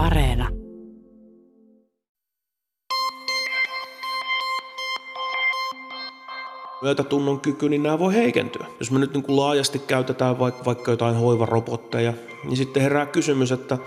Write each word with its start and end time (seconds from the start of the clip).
Areena. 0.00 0.48
myötätunnon 6.82 7.40
kyky, 7.40 7.68
niin 7.68 7.82
nämä 7.82 7.98
voi 7.98 8.14
heikentyä. 8.14 8.66
Jos 8.80 8.90
me 8.90 8.98
nyt 8.98 9.14
niin 9.14 9.22
kuin 9.22 9.36
laajasti 9.36 9.78
käytetään 9.78 10.38
vaikka, 10.38 10.64
vaikka 10.64 10.90
jotain 10.90 11.16
hoivarobotteja, 11.16 12.12
niin 12.44 12.56
sitten 12.56 12.82
herää 12.82 13.06
kysymys, 13.06 13.52
että, 13.52 13.78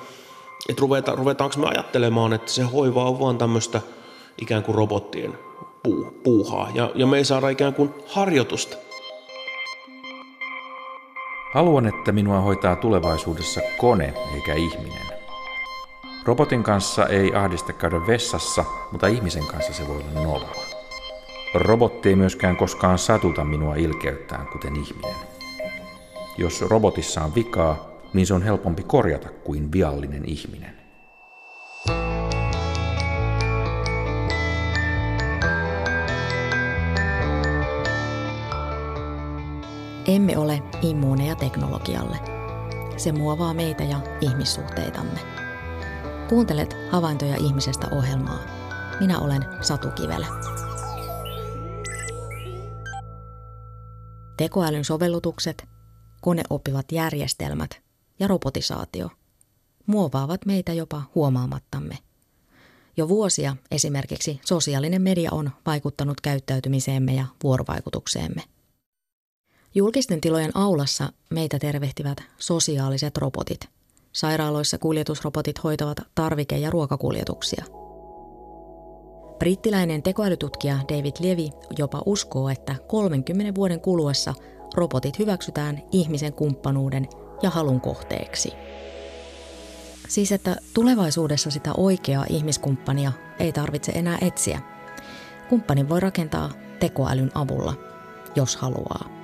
että 0.69 0.81
ruveta, 0.81 1.15
ruvetaanko 1.15 1.59
me 1.59 1.67
ajattelemaan, 1.67 2.33
että 2.33 2.51
se 2.51 2.63
hoiva 2.63 3.03
on 3.03 3.19
vaan 3.19 3.37
tämmöistä 3.37 3.81
ikään 4.41 4.63
kuin 4.63 4.75
robottien 4.75 5.33
puu, 5.83 6.11
puuhaa, 6.23 6.71
ja, 6.73 6.91
ja 6.95 7.07
me 7.07 7.17
ei 7.17 7.25
saada 7.25 7.49
ikään 7.49 7.73
kuin 7.73 7.93
harjoitusta. 8.07 8.77
Haluan, 11.53 11.87
että 11.87 12.11
minua 12.11 12.39
hoitaa 12.39 12.75
tulevaisuudessa 12.75 13.61
kone 13.77 14.13
eikä 14.35 14.53
ihminen. 14.53 15.12
Robotin 16.25 16.63
kanssa 16.63 17.05
ei 17.07 17.35
ahdista 17.35 17.73
käydä 17.73 18.07
vessassa, 18.07 18.65
mutta 18.91 19.07
ihmisen 19.07 19.47
kanssa 19.47 19.73
se 19.73 19.87
voi 19.87 19.97
olla 19.97 20.21
noloa. 20.23 20.65
Robotti 21.53 22.09
ei 22.09 22.15
myöskään 22.15 22.57
koskaan 22.57 22.97
satuta 22.97 23.43
minua 23.43 23.75
ilkeyttään, 23.75 24.47
kuten 24.47 24.75
ihminen. 24.75 25.15
Jos 26.37 26.61
robotissa 26.61 27.21
on 27.21 27.35
vikaa, 27.35 27.89
niin 28.13 28.27
se 28.27 28.33
on 28.33 28.41
helpompi 28.41 28.83
korjata 28.83 29.29
kuin 29.43 29.71
viallinen 29.71 30.25
ihminen. 30.25 30.73
Emme 40.07 40.37
ole 40.37 40.63
immuuneja 40.81 41.35
teknologialle. 41.35 42.17
Se 42.97 43.11
muovaa 43.11 43.53
meitä 43.53 43.83
ja 43.83 43.97
ihmissuhteitamme. 44.21 45.42
Kuuntelet 46.33 46.75
havaintoja 46.91 47.35
ihmisestä 47.35 47.87
ohjelmaa. 47.91 48.39
Minä 48.99 49.19
olen 49.19 49.45
Satu 49.61 49.87
Kivelä. 49.91 50.27
Tekoälyn 54.37 54.85
sovellutukset, 54.85 55.65
koneoppivat 56.21 56.91
järjestelmät 56.91 57.81
ja 58.19 58.27
robotisaatio 58.27 59.09
muovaavat 59.85 60.45
meitä 60.45 60.73
jopa 60.73 61.01
huomaamattamme. 61.15 61.97
Jo 62.97 63.09
vuosia 63.09 63.55
esimerkiksi 63.71 64.39
sosiaalinen 64.45 65.01
media 65.01 65.29
on 65.31 65.51
vaikuttanut 65.65 66.21
käyttäytymiseemme 66.21 67.13
ja 67.13 67.25
vuorovaikutukseemme. 67.43 68.43
Julkisten 69.75 70.21
tilojen 70.21 70.51
aulassa 70.57 71.13
meitä 71.29 71.59
tervehtivät 71.59 72.17
sosiaaliset 72.37 73.17
robotit. 73.17 73.69
Sairaaloissa 74.13 74.77
kuljetusrobotit 74.77 75.63
hoitavat 75.63 75.97
tarvike- 76.15 76.57
ja 76.57 76.69
ruokakuljetuksia. 76.69 77.65
Brittiläinen 79.39 80.03
tekoälytutkija 80.03 80.77
David 80.89 81.13
Levy 81.19 81.49
jopa 81.77 82.01
uskoo, 82.05 82.49
että 82.49 82.75
30 82.87 83.55
vuoden 83.55 83.81
kuluessa 83.81 84.33
robotit 84.75 85.19
hyväksytään 85.19 85.81
ihmisen 85.91 86.33
kumppanuuden 86.33 87.07
ja 87.41 87.49
halun 87.49 87.81
kohteeksi. 87.81 88.51
Siis 90.07 90.31
että 90.31 90.55
tulevaisuudessa 90.73 91.51
sitä 91.51 91.73
oikeaa 91.77 92.25
ihmiskumppania 92.29 93.11
ei 93.39 93.51
tarvitse 93.51 93.91
enää 93.91 94.17
etsiä. 94.21 94.61
Kumppanin 95.49 95.89
voi 95.89 95.99
rakentaa 95.99 96.49
tekoälyn 96.79 97.31
avulla, 97.35 97.73
jos 98.35 98.55
haluaa. 98.55 99.22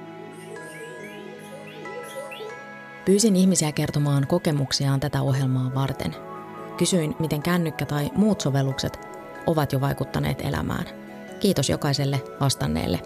Pyysin 3.09 3.35
ihmisiä 3.35 3.71
kertomaan 3.71 4.27
kokemuksiaan 4.27 4.99
tätä 4.99 5.21
ohjelmaa 5.21 5.71
varten. 5.75 6.15
Kysyin, 6.77 7.15
miten 7.19 7.41
kännykkä 7.41 7.85
tai 7.85 8.09
muut 8.15 8.41
sovellukset 8.41 8.99
ovat 9.47 9.73
jo 9.73 9.81
vaikuttaneet 9.81 10.41
elämään. 10.41 10.85
Kiitos 11.39 11.69
jokaiselle 11.69 12.21
vastanneelle. 12.39 12.99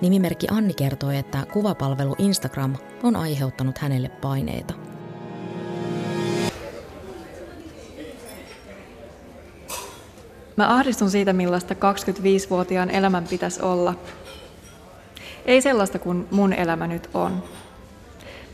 Nimimerkki 0.00 0.46
Anni 0.50 0.74
kertoi, 0.74 1.16
että 1.16 1.46
kuvapalvelu 1.52 2.14
Instagram 2.18 2.76
on 3.02 3.16
aiheuttanut 3.16 3.78
hänelle 3.78 4.08
paineita. 4.08 4.74
Mä 10.56 10.74
ahdistun 10.74 11.10
siitä, 11.10 11.32
millaista 11.32 11.74
25-vuotiaan 11.74 12.90
elämän 12.90 13.24
pitäisi 13.24 13.62
olla. 13.62 13.94
Ei 15.46 15.62
sellaista 15.62 15.98
kuin 15.98 16.28
mun 16.30 16.52
elämä 16.52 16.86
nyt 16.86 17.10
on. 17.14 17.42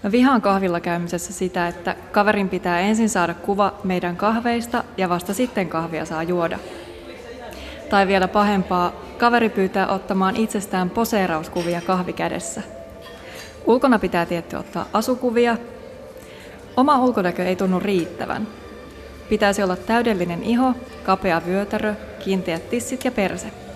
Mä 0.03 0.13
vihaan 0.13 0.43
kahvilla 0.43 0.81
käymisessä 0.81 1.33
sitä, 1.33 1.69
että 1.69 1.97
kaverin 2.13 2.49
pitää 2.49 2.81
ensin 2.81 3.09
saada 3.09 3.35
kuva 3.35 3.75
meidän 3.85 4.17
kahveista 4.17 4.85
ja 4.97 5.09
vasta 5.09 5.35
sitten 5.35 5.69
kahvia 5.69 6.05
saa 6.05 6.23
juoda. 6.23 6.59
Tai 7.91 8.07
vielä 8.07 8.29
pahempaa, 8.29 8.93
kaveri 9.19 9.49
pyytää 9.49 9.89
ottamaan 9.89 10.37
itsestään 10.37 10.91
poseerauskuvia 10.91 11.81
kahvikädessä. 11.81 12.63
Ulkona 13.67 13.99
pitää 13.99 14.27
tietty 14.27 14.57
ottaa 14.57 14.87
asukuvia. 14.93 15.57
Oma 16.77 16.99
ulkonäkö 16.99 17.45
ei 17.45 17.57
tunnu 17.57 17.81
riittävän. 17.81 18.47
Pitäisi 19.29 19.63
olla 19.63 19.77
täydellinen 19.77 20.43
iho, 20.43 20.75
kapea 21.03 21.43
vyötärö, 21.47 21.95
kiinteät 22.25 22.71
tissit 22.71 23.05
ja 23.05 23.11
perse. 23.11 23.68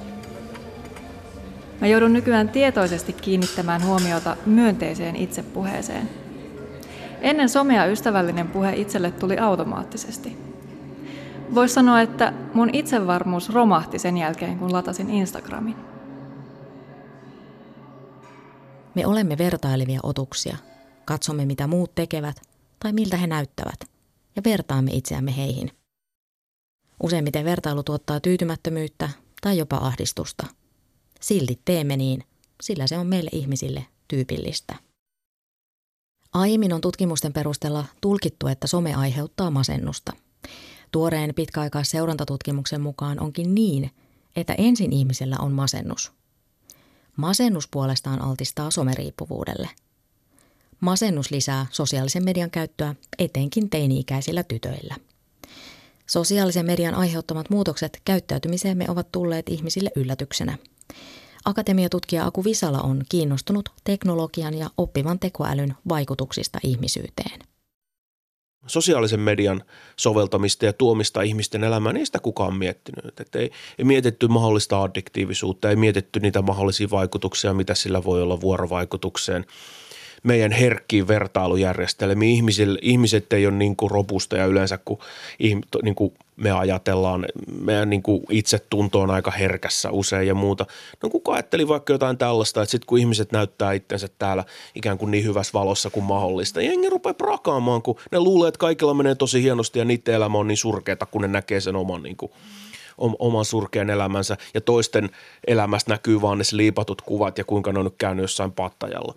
Mä 1.82 1.88
joudun 1.88 2.12
nykyään 2.12 2.48
tietoisesti 2.48 3.12
kiinnittämään 3.12 3.86
huomiota 3.86 4.36
myönteiseen 4.46 5.16
itsepuheeseen. 5.16 6.10
Ennen 7.20 7.48
somea 7.48 7.86
ystävällinen 7.86 8.48
puhe 8.48 8.76
itselle 8.76 9.10
tuli 9.10 9.38
automaattisesti. 9.38 10.36
Voisi 11.54 11.74
sanoa, 11.74 12.00
että 12.00 12.32
mun 12.54 12.70
itsevarmuus 12.72 13.50
romahti 13.50 13.98
sen 13.98 14.16
jälkeen, 14.16 14.58
kun 14.58 14.72
latasin 14.72 15.10
Instagramin. 15.10 15.76
Me 18.94 19.06
olemme 19.06 19.38
vertailevia 19.38 20.00
otuksia. 20.02 20.56
Katsomme, 21.04 21.44
mitä 21.44 21.66
muut 21.66 21.94
tekevät 21.94 22.36
tai 22.78 22.92
miltä 22.92 23.16
he 23.16 23.26
näyttävät, 23.26 23.80
ja 24.36 24.42
vertaamme 24.44 24.90
itseämme 24.94 25.36
heihin. 25.36 25.70
Useimmiten 27.02 27.44
vertailu 27.44 27.82
tuottaa 27.82 28.20
tyytymättömyyttä 28.20 29.08
tai 29.40 29.58
jopa 29.58 29.76
ahdistusta– 29.76 30.46
Silti 31.22 31.60
teemme 31.64 31.96
niin, 31.96 32.24
sillä 32.62 32.86
se 32.86 32.98
on 32.98 33.06
meille 33.06 33.30
ihmisille 33.32 33.86
tyypillistä. 34.08 34.76
Aiemmin 36.32 36.72
on 36.72 36.80
tutkimusten 36.80 37.32
perusteella 37.32 37.84
tulkittu, 38.00 38.46
että 38.46 38.66
some 38.66 38.94
aiheuttaa 38.94 39.50
masennusta. 39.50 40.12
Tuoreen 40.92 41.34
pitkäaikaisseurantattutkimuksen 41.34 42.80
mukaan 42.80 43.20
onkin 43.20 43.54
niin, 43.54 43.90
että 44.36 44.54
ensin 44.58 44.92
ihmisellä 44.92 45.36
on 45.38 45.52
masennus. 45.52 46.12
Masennus 47.16 47.68
puolestaan 47.68 48.22
altistaa 48.22 48.70
someriippuvuudelle. 48.70 49.68
Masennus 50.80 51.30
lisää 51.30 51.66
sosiaalisen 51.70 52.24
median 52.24 52.50
käyttöä 52.50 52.94
etenkin 53.18 53.70
teini-ikäisillä 53.70 54.42
tytöillä. 54.42 54.96
Sosiaalisen 56.06 56.66
median 56.66 56.94
aiheuttamat 56.94 57.50
muutokset 57.50 58.00
käyttäytymiseemme 58.04 58.84
ovat 58.88 59.12
tulleet 59.12 59.48
ihmisille 59.48 59.90
yllätyksenä– 59.96 60.58
Akatemiatutkija 61.44 62.26
Aku 62.26 62.44
Visala 62.44 62.80
on 62.80 63.02
kiinnostunut 63.08 63.68
teknologian 63.84 64.54
ja 64.54 64.70
oppivan 64.76 65.18
tekoälyn 65.18 65.74
vaikutuksista 65.88 66.58
ihmisyyteen. 66.64 67.40
Sosiaalisen 68.66 69.20
median 69.20 69.62
soveltamista 69.96 70.64
ja 70.64 70.72
tuomista 70.72 71.22
ihmisten 71.22 71.64
elämään, 71.64 71.96
ei 71.96 72.06
sitä 72.06 72.18
kukaan 72.18 72.54
miettinyt. 72.54 73.20
Että 73.20 73.38
ei, 73.38 73.50
ei 73.78 73.84
mietitty 73.84 74.28
mahdollista 74.28 74.82
addiktiivisuutta, 74.82 75.70
ei 75.70 75.76
mietitty 75.76 76.20
niitä 76.20 76.42
mahdollisia 76.42 76.90
vaikutuksia, 76.90 77.54
mitä 77.54 77.74
sillä 77.74 78.04
voi 78.04 78.22
olla 78.22 78.40
vuorovaikutukseen– 78.40 79.46
meidän 80.22 80.52
herkkiin 80.52 81.08
vertailujärjestelmiin. 81.08 82.44
Ihmiset 82.82 83.32
ei 83.32 83.46
ole 83.46 83.54
niin 83.54 83.76
kuin 83.76 83.90
robusteja 83.90 84.46
yleensä, 84.46 84.78
kun, 84.84 84.98
niin 85.82 85.94
kuin 85.94 86.14
me 86.36 86.50
ajatellaan. 86.50 87.26
Meidän 87.60 87.90
niin 87.90 88.02
kuin 88.02 88.22
itsetunto 88.30 89.00
on 89.00 89.10
aika 89.10 89.30
herkässä 89.30 89.90
usein 89.90 90.28
ja 90.28 90.34
muuta. 90.34 90.66
No 91.02 91.08
kuka 91.10 91.32
ajatteli 91.32 91.68
vaikka 91.68 91.92
jotain 91.92 92.18
tällaista, 92.18 92.62
että 92.62 92.70
sitten 92.70 92.86
kun 92.86 92.98
ihmiset 92.98 93.32
näyttää 93.32 93.72
itsensä 93.72 94.08
täällä 94.18 94.44
ikään 94.74 94.98
kuin 94.98 95.10
niin 95.10 95.24
hyvässä 95.24 95.52
valossa 95.52 95.90
kuin 95.90 96.04
mahdollista, 96.04 96.62
jengi 96.62 96.90
rupeaa 96.90 97.14
prakaamaan, 97.14 97.82
kun 97.82 97.96
ne 98.12 98.20
luulee, 98.20 98.48
että 98.48 98.58
kaikilla 98.58 98.94
menee 98.94 99.14
tosi 99.14 99.42
hienosti 99.42 99.78
ja 99.78 99.84
niiden 99.84 100.14
elämä 100.14 100.38
on 100.38 100.48
niin 100.48 100.56
surkeata, 100.56 101.06
kun 101.06 101.22
ne 101.22 101.28
näkee 101.28 101.60
sen 101.60 101.76
oman 101.76 102.02
niin 102.02 102.16
kuin– 102.16 102.32
oman 102.98 103.44
surkean 103.44 103.90
elämänsä 103.90 104.36
ja 104.54 104.60
toisten 104.60 105.10
elämästä 105.46 105.92
näkyy 105.92 106.20
vaan 106.20 106.38
ne 106.38 106.44
liipatut 106.52 107.02
kuvat 107.02 107.38
ja 107.38 107.44
kuinka 107.44 107.72
ne 107.72 107.78
on 107.78 107.84
nyt 107.84 107.94
käynyt 107.98 108.22
jossain 108.22 108.52
pattajalla. 108.52 109.14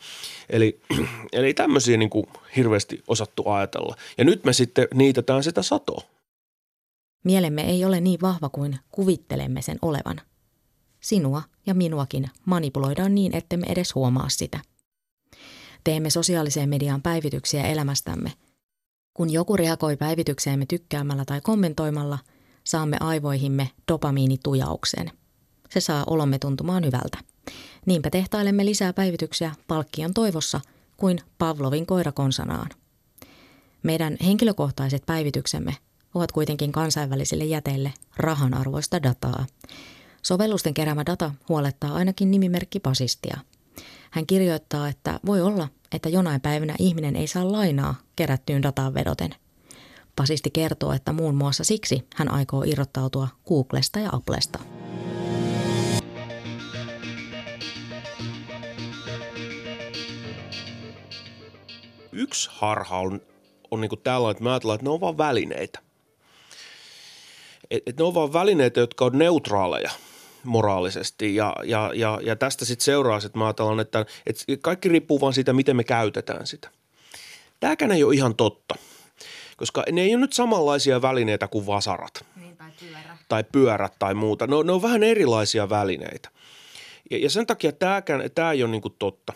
Eli, 0.50 0.80
eli 1.34 1.54
tämmöisiä 1.54 1.98
niin 1.98 2.10
kuin 2.10 2.26
hirveästi 2.56 3.04
osattu 3.08 3.50
ajatella. 3.50 3.96
Ja 4.18 4.26
nyt 4.26 4.44
me 4.44 4.54
sitten 4.54 4.88
niitetään 4.94 5.44
sitä 5.44 5.62
satoa. 5.62 6.02
Mielemme 7.26 7.62
ei 7.62 7.86
ole 7.86 8.02
niin 8.02 8.22
vahva 8.22 8.50
kuin 8.50 8.80
kuvittelemme 8.92 9.62
sen 9.62 9.78
olevan. 9.82 10.22
Sinua 11.00 11.44
ja 11.66 11.74
minuakin 11.74 12.30
manipuloidaan 12.46 13.16
niin, 13.16 13.36
ettemme 13.36 13.68
edes 13.70 13.96
huomaa 13.96 14.30
sitä. 14.30 14.60
Teemme 15.84 16.10
sosiaaliseen 16.10 16.70
mediaan 16.70 17.02
päivityksiä 17.02 17.64
elämästämme. 17.64 18.34
Kun 19.14 19.30
joku 19.30 19.58
reagoi 19.58 19.98
päivitykseemme 19.98 20.66
tykkäämällä 20.66 21.26
tai 21.26 21.42
kommentoimalla, 21.42 22.20
saamme 22.64 22.98
aivoihimme 23.00 23.70
dopamiinitujauksen. 23.92 25.12
Se 25.70 25.80
saa 25.82 26.04
olomme 26.08 26.40
tuntumaan 26.40 26.86
hyvältä. 26.86 27.18
Niinpä 27.86 28.10
tehtailemme 28.10 28.66
lisää 28.66 28.94
päivityksiä 28.94 29.52
palkkion 29.68 30.14
toivossa 30.14 30.62
kuin 30.98 31.20
Pavlovin 31.38 31.86
koirakonsanaan. 31.86 32.70
Meidän 33.84 34.18
henkilökohtaiset 34.26 35.06
päivityksemme 35.06 35.78
ovat 36.16 36.32
kuitenkin 36.32 36.72
kansainvälisille 36.72 37.46
jäteille 37.46 37.94
rahanarvoista 38.18 39.04
dataa. 39.04 39.46
Sovellusten 40.22 40.74
keräämä 40.74 41.06
data 41.06 41.32
huolettaa 41.50 41.94
ainakin 41.94 42.32
nimimerkki 42.32 42.80
Pasistia. 42.80 43.38
Hän 44.12 44.26
kirjoittaa, 44.26 44.90
että 44.90 45.20
voi 45.26 45.42
olla, 45.42 45.68
että 45.92 46.10
jonain 46.10 46.42
päivänä 46.42 46.76
ihminen 46.80 47.16
ei 47.16 47.28
saa 47.28 47.52
lainaa 47.52 47.96
kerättyyn 48.16 48.64
dataan 48.64 48.94
vedoten. 48.94 49.36
Pasisti 50.16 50.50
kertoo, 50.52 50.92
että 50.94 51.14
muun 51.14 51.36
muassa 51.36 51.64
siksi 51.64 52.08
hän 52.16 52.32
aikoo 52.32 52.64
irrottautua 52.64 53.28
Googlesta 53.48 54.00
ja 54.00 54.10
Applesta. 54.14 54.60
Yksi 62.12 62.50
harha 62.54 63.00
on, 63.00 63.22
on 63.72 63.82
niin 63.82 63.92
tällainen, 64.04 64.32
että 64.32 64.44
me 64.44 64.50
ajatellaan, 64.50 64.76
että 64.76 64.86
ne 64.86 64.90
on 64.90 65.02
vain 65.02 65.18
välineitä. 65.18 65.85
Et, 67.72 67.84
et 67.86 67.98
ne 67.98 68.04
on 68.04 68.14
vain 68.14 68.34
välineitä, 68.34 68.80
jotka 68.80 69.06
on 69.06 69.18
neutraaleja 69.18 69.92
moraalisesti 70.46 71.36
ja, 71.36 71.56
ja, 71.64 71.92
ja, 71.94 72.20
ja 72.24 72.36
tästä 72.36 72.66
sitten 72.66 72.86
seuraa, 72.86 73.20
että 73.26 73.38
mä 73.38 73.46
ajattelen, 73.46 73.80
että, 73.80 74.06
että 74.26 74.44
kaikki 74.62 74.90
riippuu 74.90 75.22
vain 75.22 75.34
siitä, 75.34 75.54
miten 75.54 75.76
me 75.76 75.84
käytetään 75.84 76.48
sitä. 76.48 76.70
Tämäkään 77.60 77.92
ei 77.92 78.04
ole 78.04 78.16
ihan 78.16 78.36
totta, 78.36 78.76
koska 79.58 79.84
ne 79.92 80.02
ei 80.02 80.16
ole 80.16 80.22
nyt 80.22 80.34
samanlaisia 80.34 81.02
välineitä 81.02 81.48
kuin 81.48 81.66
vasarat. 81.66 82.26
Niin, 82.36 82.58
tai 82.58 82.72
pyörä. 82.80 83.18
Tai 83.30 83.44
pyörät 83.44 83.94
tai 84.00 84.14
muuta. 84.14 84.48
Ne 84.48 84.56
on, 84.56 84.66
ne 84.66 84.72
on 84.72 84.82
vähän 84.82 85.04
erilaisia 85.04 85.70
välineitä. 85.70 86.30
Ja, 87.12 87.18
ja 87.18 87.30
sen 87.30 87.48
takia 87.48 87.72
tämäkään, 87.72 88.32
tämä 88.36 88.52
ei 88.52 88.64
ole 88.64 88.72
niin 88.72 88.82
kuin 88.82 88.96
totta. 89.00 89.34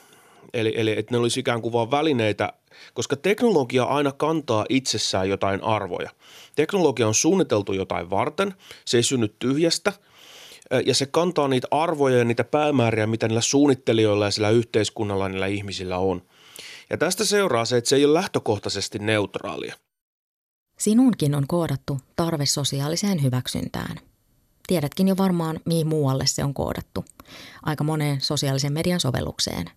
Eli, 0.54 0.74
eli 0.78 1.00
että 1.00 1.14
ne 1.14 1.18
olisi 1.18 1.40
ikään 1.40 1.62
kuin 1.62 1.74
vain 1.74 1.92
välineitä, 1.92 2.54
koska 2.94 3.16
teknologia 3.16 3.84
aina 3.84 4.12
kantaa 4.12 4.66
itsessään 4.70 5.30
jotain 5.30 5.64
arvoja. 5.64 6.10
Teknologia 6.56 7.08
on 7.08 7.16
suunniteltu 7.16 7.74
jotain 7.74 8.10
varten, 8.10 8.54
se 8.86 8.98
ei 8.98 9.04
synny 9.04 9.36
tyhjästä– 9.40 9.94
ja 10.86 10.96
se 10.96 11.06
kantaa 11.06 11.48
niitä 11.48 11.68
arvoja 11.72 12.18
ja 12.18 12.26
niitä 12.26 12.44
päämääriä, 12.44 13.08
mitä 13.08 13.28
niillä 13.28 13.42
suunnittelijoilla 13.42 14.26
ja 14.26 14.32
sillä 14.32 14.50
yhteiskunnalla 14.50 15.30
niillä 15.30 15.48
ihmisillä 15.48 15.98
on. 15.98 16.22
Ja 16.90 16.98
tästä 16.98 17.26
seuraa 17.26 17.66
se, 17.66 17.78
että 17.78 17.90
se 17.90 17.96
ei 17.96 18.06
ole 18.06 18.14
lähtökohtaisesti 18.14 19.00
neutraalia. 19.00 19.76
Sinunkin 20.80 21.36
on 21.36 21.48
koodattu 21.48 22.00
tarve 22.16 22.46
sosiaaliseen 22.46 23.24
hyväksyntään. 23.24 23.98
Tiedätkin 24.68 25.08
jo 25.08 25.18
varmaan, 25.18 25.60
mihin 25.66 25.88
muualle 25.88 26.24
se 26.28 26.44
on 26.44 26.54
koodattu. 26.54 27.06
Aika 27.64 27.84
moneen 27.84 28.22
sosiaalisen 28.22 28.74
median 28.74 29.00
sovellukseen. 29.00 29.72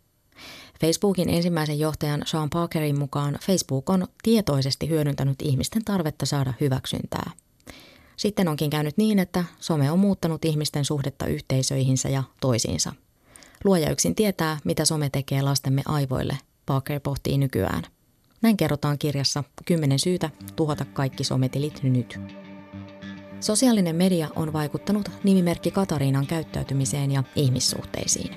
Facebookin 0.82 1.28
ensimmäisen 1.28 1.78
johtajan 1.78 2.22
Sean 2.26 2.50
Parkerin 2.50 2.98
mukaan 2.98 3.38
Facebook 3.46 3.90
on 3.90 4.06
tietoisesti 4.22 4.88
hyödyntänyt 4.88 5.42
ihmisten 5.42 5.84
tarvetta 5.84 6.26
saada 6.26 6.52
hyväksyntää– 6.60 7.30
sitten 8.22 8.48
onkin 8.48 8.70
käynyt 8.70 8.96
niin, 8.96 9.18
että 9.18 9.44
some 9.60 9.90
on 9.90 9.98
muuttanut 9.98 10.44
ihmisten 10.44 10.84
suhdetta 10.84 11.26
yhteisöihinsä 11.26 12.08
ja 12.08 12.22
toisiinsa. 12.40 12.92
Luoja 13.64 13.90
yksin 13.90 14.14
tietää, 14.14 14.58
mitä 14.64 14.84
some 14.84 15.10
tekee 15.12 15.42
lastemme 15.42 15.82
aivoille, 15.86 16.38
Parker 16.66 17.00
pohtii 17.00 17.38
nykyään. 17.38 17.82
Näin 18.42 18.56
kerrotaan 18.56 18.98
kirjassa 18.98 19.44
10 19.64 19.98
syytä 19.98 20.30
tuhota 20.56 20.84
kaikki 20.84 21.24
sometilit 21.24 21.82
nyt. 21.82 22.20
Sosiaalinen 23.40 23.96
media 23.96 24.28
on 24.36 24.52
vaikuttanut 24.52 25.10
nimimerkki 25.24 25.70
Katariinan 25.70 26.26
käyttäytymiseen 26.26 27.10
ja 27.12 27.22
ihmissuhteisiin. 27.36 28.36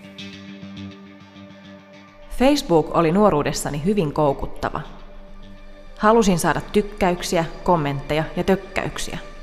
Facebook 2.37 2.97
oli 2.97 3.11
nuoruudessani 3.11 3.81
hyvin 3.85 4.13
koukuttava. 4.13 4.81
Halusin 5.97 6.39
saada 6.39 6.61
tykkäyksiä, 6.61 7.45
kommentteja 7.63 8.23
ja 8.35 8.43
tökkäyksiä– 8.43 9.17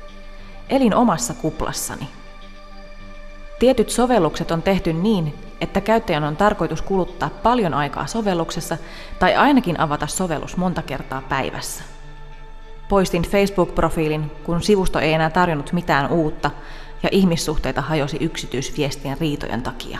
Elin 0.69 0.95
omassa 0.95 1.33
kuplassani. 1.33 2.07
Tietyt 3.59 3.89
sovellukset 3.89 4.51
on 4.51 4.61
tehty 4.61 4.93
niin, 4.93 5.33
että 5.61 5.81
käyttäjän 5.81 6.23
on 6.23 6.35
tarkoitus 6.35 6.81
kuluttaa 6.81 7.29
paljon 7.29 7.73
aikaa 7.73 8.07
sovelluksessa 8.07 8.77
tai 9.19 9.35
ainakin 9.35 9.79
avata 9.79 10.07
sovellus 10.07 10.57
monta 10.57 10.81
kertaa 10.81 11.21
päivässä. 11.29 11.83
Poistin 12.89 13.23
Facebook-profiilin, 13.23 14.31
kun 14.43 14.63
sivusto 14.63 14.99
ei 14.99 15.13
enää 15.13 15.29
tarjonnut 15.29 15.73
mitään 15.73 16.11
uutta 16.11 16.51
ja 17.03 17.09
ihmissuhteita 17.11 17.81
hajosi 17.81 18.17
yksityisviestien 18.21 19.17
riitojen 19.19 19.61
takia. 19.61 19.99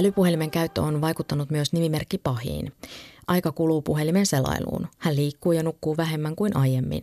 Älypuhelimen 0.00 0.50
käyttö 0.50 0.82
on 0.82 1.00
vaikuttanut 1.00 1.50
myös 1.50 1.72
nimimerkki 1.72 2.18
Pahiin. 2.18 2.72
Aika 3.26 3.52
kuluu 3.52 3.82
puhelimen 3.82 4.26
selailuun. 4.26 4.88
Hän 4.98 5.16
liikkuu 5.16 5.52
ja 5.52 5.62
nukkuu 5.62 5.96
vähemmän 5.96 6.36
kuin 6.36 6.56
aiemmin. 6.56 7.02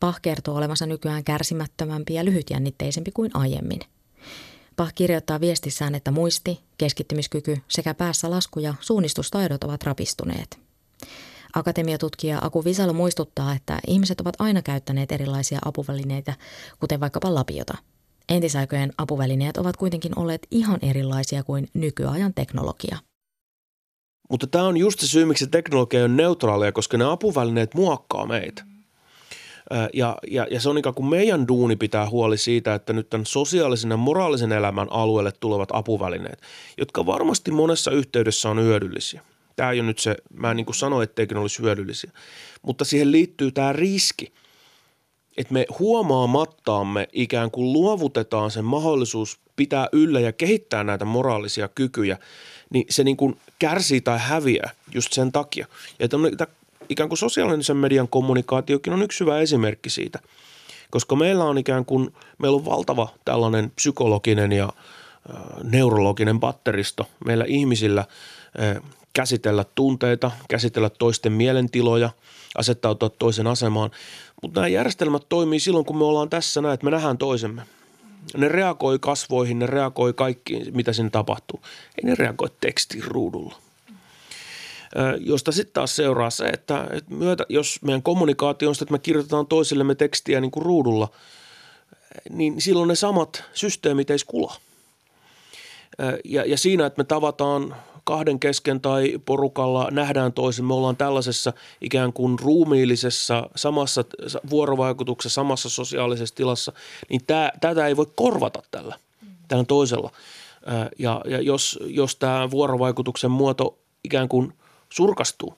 Pah 0.00 0.20
kertoo 0.22 0.56
olevansa 0.56 0.86
nykyään 0.86 1.24
kärsimättömämpi 1.24 2.14
ja 2.14 2.24
lyhytjännitteisempi 2.24 3.10
kuin 3.10 3.30
aiemmin. 3.34 3.80
Pah 4.76 4.94
kirjoittaa 4.94 5.40
viestissään, 5.40 5.94
että 5.94 6.10
muisti, 6.10 6.60
keskittymiskyky 6.78 7.58
sekä 7.68 7.94
päässä 7.94 8.30
lasku 8.30 8.60
ja 8.60 8.74
suunnistustaidot 8.80 9.64
ovat 9.64 9.82
rapistuneet. 9.82 10.58
Akatemiatutkija 11.54 12.38
Aku 12.42 12.64
Visalo 12.64 12.92
muistuttaa, 12.92 13.52
että 13.54 13.78
ihmiset 13.86 14.20
ovat 14.20 14.34
aina 14.38 14.62
käyttäneet 14.62 15.12
erilaisia 15.12 15.58
apuvälineitä, 15.64 16.34
kuten 16.80 17.00
vaikkapa 17.00 17.34
lapiota. 17.34 17.74
Entisaikojen 18.28 18.92
apuvälineet 18.98 19.56
ovat 19.56 19.76
kuitenkin 19.76 20.18
olleet 20.18 20.46
ihan 20.50 20.78
erilaisia 20.82 21.42
kuin 21.42 21.68
nykyajan 21.74 22.34
teknologia. 22.34 22.98
Mutta 24.30 24.46
tämä 24.46 24.64
on 24.64 24.76
just 24.76 25.00
se 25.00 25.06
syy, 25.06 25.24
miksi 25.24 25.46
teknologia 25.46 26.04
on 26.04 26.16
neutraalia, 26.16 26.72
koska 26.72 26.98
ne 26.98 27.04
apuvälineet 27.04 27.74
muokkaa 27.74 28.26
meitä. 28.26 28.64
Ja, 29.92 30.16
ja, 30.30 30.46
ja 30.50 30.60
se 30.60 30.68
on 30.68 30.78
ikään 30.78 30.94
kuin 30.94 31.06
meidän 31.06 31.48
duuni 31.48 31.76
pitää 31.76 32.10
huoli 32.10 32.38
siitä, 32.38 32.74
että 32.74 32.92
nyt 32.92 33.10
tämän 33.10 33.26
sosiaalisen 33.26 33.90
ja 33.90 33.96
moraalisen 33.96 34.52
elämän 34.52 34.92
alueelle 34.92 35.32
tulevat 35.40 35.68
apuvälineet, 35.72 36.42
jotka 36.78 37.06
varmasti 37.06 37.50
monessa 37.50 37.90
yhteydessä 37.90 38.50
on 38.50 38.60
hyödyllisiä. 38.60 39.22
Tämä 39.56 39.70
ei 39.70 39.80
ole 39.80 39.86
nyt 39.86 39.98
se, 39.98 40.16
mä 40.34 40.50
en 40.50 40.56
niin 40.56 40.66
kuin 40.66 40.76
sano, 40.76 41.02
etteikö 41.02 41.34
ne 41.34 41.40
olisi 41.40 41.62
hyödyllisiä, 41.62 42.10
mutta 42.62 42.84
siihen 42.84 43.12
liittyy 43.12 43.52
tämä 43.52 43.72
riski, 43.72 44.32
että 45.36 45.54
me 45.54 45.66
huomaamattaamme 45.78 47.08
ikään 47.12 47.50
kuin 47.50 47.72
luovutetaan 47.72 48.50
sen 48.50 48.64
mahdollisuus 48.64 49.38
pitää 49.56 49.88
yllä 49.92 50.20
ja 50.20 50.32
kehittää 50.32 50.84
näitä 50.84 51.04
moraalisia 51.04 51.68
kykyjä– 51.68 52.18
niin 52.72 52.86
se 52.90 53.04
niin 53.04 53.16
kuin 53.16 53.36
kärsii 53.58 54.00
tai 54.00 54.18
häviää 54.18 54.70
just 54.94 55.12
sen 55.12 55.32
takia. 55.32 55.66
Ja 55.98 56.08
tämä 56.08 56.28
ikään 56.88 57.08
kuin 57.08 57.18
sosiaalisen 57.18 57.76
median 57.76 58.08
kommunikaatiokin 58.08 58.92
on 58.92 59.02
yksi 59.02 59.20
hyvä 59.20 59.38
esimerkki 59.38 59.90
siitä, 59.90 60.18
koska 60.90 61.16
meillä 61.16 61.44
on 61.44 61.58
ikään 61.58 61.84
kuin, 61.84 62.14
meillä 62.38 62.56
on 62.56 62.64
valtava 62.64 63.08
tällainen 63.24 63.70
psykologinen 63.70 64.52
ja 64.52 64.68
neurologinen 65.62 66.40
batteristo 66.40 67.06
meillä 67.24 67.44
ihmisillä 67.48 68.04
käsitellä 69.12 69.64
tunteita, 69.74 70.30
käsitellä 70.48 70.90
toisten 70.90 71.32
mielentiloja, 71.32 72.10
asettautua 72.54 73.08
toisen 73.08 73.46
asemaan. 73.46 73.90
Mutta 74.42 74.60
nämä 74.60 74.68
järjestelmät 74.68 75.22
toimii 75.28 75.60
silloin, 75.60 75.84
kun 75.84 75.98
me 75.98 76.04
ollaan 76.04 76.30
tässä 76.30 76.60
näin, 76.60 76.74
että 76.74 76.84
me 76.84 76.90
nähdään 76.90 77.18
toisemme– 77.18 77.62
ne 78.36 78.48
reagoi 78.48 78.98
kasvoihin, 78.98 79.58
ne 79.58 79.66
reagoi 79.66 80.12
kaikkiin, 80.12 80.76
mitä 80.76 80.92
siinä 80.92 81.10
tapahtuu. 81.10 81.60
Ei 81.98 82.04
ne 82.04 82.14
reagoi 82.14 82.48
tekstin 82.60 83.04
ruudulla. 83.04 83.56
Josta 85.20 85.52
sitten 85.52 85.74
taas 85.74 85.96
seuraa 85.96 86.30
se, 86.30 86.44
että, 86.44 86.86
että 86.92 87.14
myötä, 87.14 87.46
jos 87.48 87.78
meidän 87.82 88.02
kommunikaatio 88.02 88.68
on 88.68 88.74
sitä, 88.74 88.84
että 88.84 88.92
me 88.92 88.98
kirjoitetaan 88.98 89.46
toisillemme 89.46 89.94
tekstiä 89.94 90.40
niin 90.40 90.50
kuin 90.50 90.66
ruudulla, 90.66 91.08
niin 92.30 92.60
silloin 92.60 92.88
ne 92.88 92.94
samat 92.94 93.44
systeemit 93.54 94.10
ei 94.10 94.16
kula. 94.26 94.56
Ja, 96.24 96.44
ja 96.44 96.58
siinä, 96.58 96.86
että 96.86 97.00
me 97.00 97.04
tavataan 97.04 97.76
kahden 98.04 98.40
kesken 98.40 98.80
tai 98.80 99.18
porukalla 99.24 99.88
nähdään 99.90 100.32
toisen, 100.32 100.64
me 100.64 100.74
ollaan 100.74 100.96
tällaisessa 100.96 101.52
ikään 101.80 102.12
kuin 102.12 102.38
ruumiillisessa 102.38 103.50
samassa 103.56 104.04
vuorovaikutuksessa, 104.50 105.34
samassa 105.34 105.68
sosiaalisessa 105.68 106.34
tilassa, 106.34 106.72
niin 107.08 107.20
tämä, 107.26 107.52
tätä 107.60 107.86
ei 107.86 107.96
voi 107.96 108.06
korvata 108.14 108.62
tällä, 108.70 108.98
tällä 109.48 109.64
toisella. 109.64 110.12
Ja, 110.98 111.20
ja 111.24 111.40
jos, 111.40 111.78
jos 111.86 112.16
tämä 112.16 112.50
vuorovaikutuksen 112.50 113.30
muoto 113.30 113.78
ikään 114.04 114.28
kuin 114.28 114.52
surkastuu, 114.90 115.54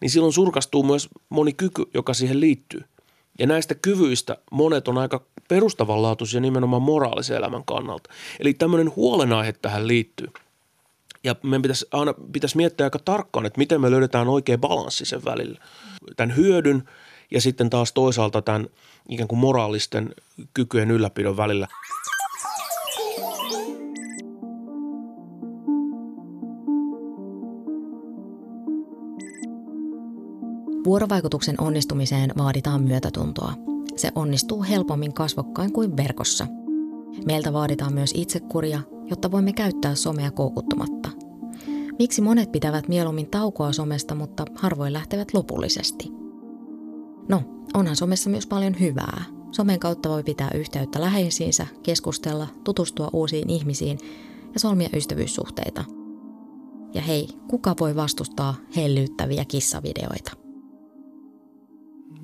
niin 0.00 0.10
silloin 0.10 0.32
surkastuu 0.32 0.82
myös 0.82 1.08
moni 1.28 1.52
kyky, 1.52 1.82
joka 1.94 2.14
siihen 2.14 2.40
liittyy. 2.40 2.84
Ja 3.38 3.46
näistä 3.46 3.74
kyvyistä 3.74 4.36
monet 4.50 4.88
on 4.88 4.98
aika 4.98 5.22
perustavanlaatuisia 5.48 6.40
nimenomaan 6.40 6.82
moraalisen 6.82 7.36
elämän 7.36 7.64
kannalta. 7.64 8.10
Eli 8.40 8.54
tämmöinen 8.54 8.96
huolenaihe 8.96 9.52
tähän 9.52 9.88
liittyy– 9.88 10.28
Ja 11.24 11.36
meidän 11.42 11.62
pitäisi 11.62 11.86
aina 11.92 12.14
pitäisi 12.32 12.56
miettiä 12.56 12.86
aika 12.86 12.98
tarkkaan, 13.04 13.46
että 13.46 13.58
miten 13.58 13.80
me 13.80 13.90
löydetään 13.90 14.28
oikea 14.28 14.58
balanssi 14.58 15.04
sen 15.04 15.24
välillä. 15.24 15.60
Tämän 16.16 16.36
hyödyn 16.36 16.88
ja 17.30 17.40
sitten 17.40 17.70
taas 17.70 17.92
toisaalta 17.92 18.42
tämän 18.42 18.66
ikään 19.08 19.28
kuin 19.28 19.38
moraalisten 19.38 20.14
kykyjen 20.54 20.90
ylläpidon 20.90 21.36
välillä. 21.36 21.68
Vuorovaikutuksen 30.84 31.60
onnistumiseen 31.60 32.32
vaaditaan 32.38 32.82
myötätuntoa. 32.82 33.52
Se 33.96 34.12
onnistuu 34.14 34.62
helpommin 34.62 35.14
kasvokkain 35.14 35.72
kuin 35.72 35.96
verkossa. 35.96 36.46
Meiltä 37.26 37.52
vaaditaan 37.52 37.94
myös 37.94 38.12
itsekuria, 38.14 38.80
jotta 39.10 39.30
voimme 39.30 39.52
käyttää 39.52 39.94
somea 39.94 40.30
koukuttumatta. 40.30 41.08
Miksi 41.98 42.22
monet 42.22 42.52
pitävät 42.52 42.88
mieluummin 42.88 43.30
taukoa 43.30 43.72
somesta, 43.72 44.14
mutta 44.14 44.44
harvoin 44.54 44.92
lähtevät 44.92 45.34
lopullisesti? 45.34 46.08
No, 47.28 47.42
onhan 47.74 47.96
somessa 47.96 48.30
myös 48.30 48.46
paljon 48.46 48.80
hyvää. 48.80 49.24
Somen 49.50 49.80
kautta 49.80 50.08
voi 50.08 50.22
pitää 50.22 50.50
yhteyttä 50.54 51.00
läheisiinsä, 51.00 51.66
keskustella, 51.82 52.46
tutustua 52.64 53.10
uusiin 53.12 53.50
ihmisiin 53.50 53.98
ja 54.54 54.60
solmia 54.60 54.88
ystävyyssuhteita. 54.96 55.84
Ja 56.94 57.00
hei, 57.00 57.28
kuka 57.48 57.74
voi 57.80 57.96
vastustaa 57.96 58.54
hellyyttäviä 58.76 59.44
kissavideoita? 59.44 60.32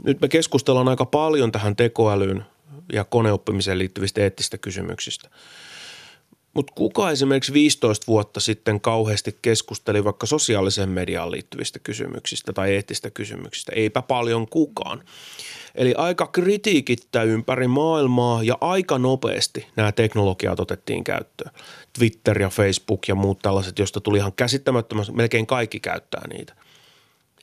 Nyt 0.05 0.21
me 0.21 0.29
keskustellaan 0.29 0.89
aika 0.89 1.07
paljon 1.07 1.53
tähän 1.53 1.77
tekoälyyn 1.77 2.45
ja 2.93 3.05
koneoppimiseen 3.05 3.79
liittyvistä 3.79 4.21
eettistä 4.21 4.59
kysymyksistä. 4.59 5.31
Mutta 6.55 6.73
kuka 6.77 7.11
esimerkiksi 7.11 7.53
15 7.53 8.07
vuotta 8.07 8.41
sitten 8.41 8.81
kauheasti 8.81 9.39
keskusteli 9.43 10.05
vaikka 10.05 10.27
sosiaaliseen 10.27 10.89
mediaan 10.89 11.31
liittyvistä 11.31 11.79
kysymyksistä 11.79 12.53
tai 12.53 12.75
eettistä 12.75 13.11
kysymyksistä? 13.11 13.73
Eipä 13.75 14.03
paljon 14.03 14.49
kukaan. 14.49 15.05
Eli 15.75 15.95
aika 15.95 16.27
kritiikittä 16.27 17.23
ympäri 17.23 17.69
maailmaa 17.69 18.43
ja 18.43 18.59
aika 18.61 18.99
nopeasti 18.99 19.67
nämä 19.77 19.93
teknologiat 19.93 20.61
otettiin 20.61 21.05
käyttöön. 21.05 21.51
Twitter 21.99 22.43
ja 22.43 22.49
Facebook 22.49 23.09
ja 23.09 23.15
muut 23.15 23.39
tällaiset, 23.43 23.79
joista 23.79 24.01
tuli 24.01 24.19
ihan 24.19 24.33
käsittämättömästi, 24.33 25.13
melkein 25.13 25.47
kaikki 25.47 25.81
käyttää 25.81 26.29
niitä– 26.29 26.55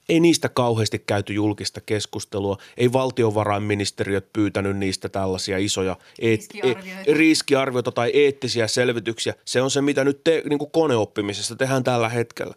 ei 0.09 0.19
niistä 0.19 0.49
kauheasti 0.49 0.99
käyty 0.99 1.33
julkista 1.33 1.81
keskustelua. 1.81 2.57
Ei 2.77 2.93
valtiovarainministeriöt 2.93 4.33
pyytänyt 4.33 4.77
niistä 4.77 5.09
tällaisia 5.09 5.57
isoja 5.57 5.95
riskiarvioita, 6.21 7.11
e- 7.11 7.13
riskiarvioita 7.13 7.91
tai 7.91 8.11
eettisiä 8.13 8.67
selvityksiä. 8.67 9.33
Se 9.45 9.61
on 9.61 9.71
se, 9.71 9.81
mitä 9.81 10.03
nyt 10.03 10.23
te, 10.23 10.43
niin 10.49 10.59
kuin 10.59 10.71
koneoppimisessa 10.71 11.55
tehdään 11.55 11.83
tällä 11.83 12.09
hetkellä 12.09 12.53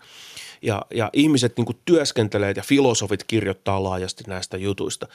ja, 0.62 0.82
ja 0.94 1.10
ihmiset 1.12 1.56
niin 1.56 1.80
työskentelee 1.84 2.52
ja 2.56 2.62
filosofit 2.62 3.24
kirjoittaa 3.24 3.82
laajasti 3.82 4.24
näistä 4.26 4.56
jutuista. 4.56 5.06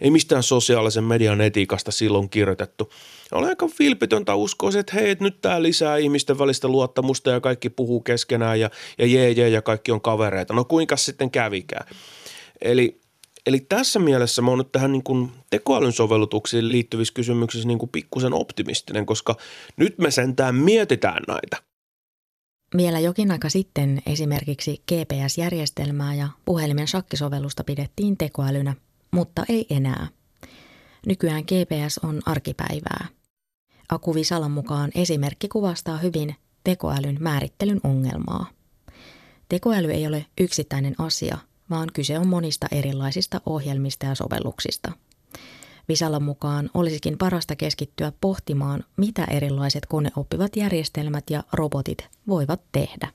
Ei 0.00 0.10
mistään 0.10 0.42
sosiaalisen 0.42 1.04
median 1.04 1.40
etiikasta 1.40 1.90
silloin 1.90 2.30
kirjoitettu. 2.30 2.92
Olen 3.32 3.48
aika 3.48 3.68
vilpitöntä 3.78 4.34
uskoa, 4.34 4.70
että 4.78 4.94
hei, 4.94 5.16
nyt 5.20 5.40
tämä 5.40 5.62
lisää 5.62 5.96
ihmisten 5.96 6.38
välistä 6.38 6.68
luottamusta 6.68 7.30
ja 7.30 7.40
kaikki 7.40 7.70
puhuu 7.70 8.00
keskenään 8.00 8.60
ja, 8.60 8.70
ja 8.98 9.06
jee, 9.06 9.30
jee 9.30 9.48
ja 9.48 9.62
kaikki 9.62 9.92
on 9.92 10.00
kavereita. 10.00 10.54
No 10.54 10.64
kuinka 10.64 10.96
sitten 10.96 11.30
kävikään? 11.30 11.86
Eli 12.62 13.04
Eli 13.46 13.60
tässä 13.60 13.98
mielessä 13.98 14.42
mä 14.42 14.50
oon 14.50 14.58
nyt 14.58 14.72
tähän 14.72 14.92
niin 14.92 15.30
tekoälyn 15.50 15.92
sovellutuksiin 15.92 16.68
liittyvissä 16.68 17.14
kysymyksissä 17.14 17.68
niin 17.68 17.78
pikkusen 17.92 18.32
optimistinen, 18.32 19.06
koska 19.06 19.36
nyt 19.76 19.98
me 19.98 20.10
sentään 20.10 20.54
mietitään 20.54 21.22
näitä. 21.28 21.73
Vielä 22.76 23.00
jokin 23.00 23.30
aika 23.30 23.48
sitten 23.48 24.02
esimerkiksi 24.06 24.82
GPS-järjestelmää 24.92 26.14
ja 26.14 26.28
puhelimen 26.44 26.88
shakkisovellusta 26.88 27.64
pidettiin 27.64 28.16
tekoälynä, 28.16 28.74
mutta 29.10 29.44
ei 29.48 29.66
enää. 29.70 30.08
Nykyään 31.06 31.42
GPS 31.42 31.98
on 31.98 32.20
arkipäivää. 32.26 33.06
Aku 33.88 34.14
Visalan 34.14 34.50
mukaan 34.50 34.90
esimerkki 34.94 35.48
kuvastaa 35.48 35.96
hyvin 35.98 36.34
tekoälyn 36.64 37.16
määrittelyn 37.20 37.80
ongelmaa. 37.84 38.46
Tekoäly 39.48 39.90
ei 39.90 40.06
ole 40.06 40.26
yksittäinen 40.40 40.94
asia, 40.98 41.38
vaan 41.70 41.88
kyse 41.92 42.18
on 42.18 42.26
monista 42.26 42.66
erilaisista 42.70 43.40
ohjelmista 43.46 44.06
ja 44.06 44.14
sovelluksista– 44.14 44.92
Visalan 45.88 46.22
mukaan 46.22 46.70
olisikin 46.74 47.18
parasta 47.18 47.56
keskittyä 47.56 48.12
pohtimaan, 48.20 48.84
mitä 48.96 49.24
erilaiset 49.24 49.86
koneoppivat 49.86 50.56
järjestelmät 50.56 51.24
ja 51.30 51.42
robotit 51.52 52.08
voivat 52.28 52.60
tehdä. 52.72 53.08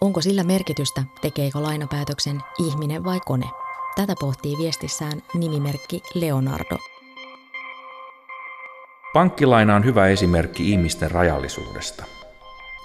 Onko 0.00 0.20
sillä 0.20 0.44
merkitystä, 0.44 1.02
tekeekö 1.20 1.62
lainapäätöksen 1.62 2.40
ihminen 2.58 3.04
vai 3.04 3.20
kone? 3.26 3.46
Tätä 3.96 4.14
pohtii 4.20 4.58
viestissään 4.58 5.22
nimimerkki 5.34 6.02
Leonardo. 6.14 6.76
Pankkilaina 9.12 9.76
on 9.76 9.84
hyvä 9.84 10.06
esimerkki 10.06 10.70
ihmisten 10.70 11.10
rajallisuudesta. 11.10 12.04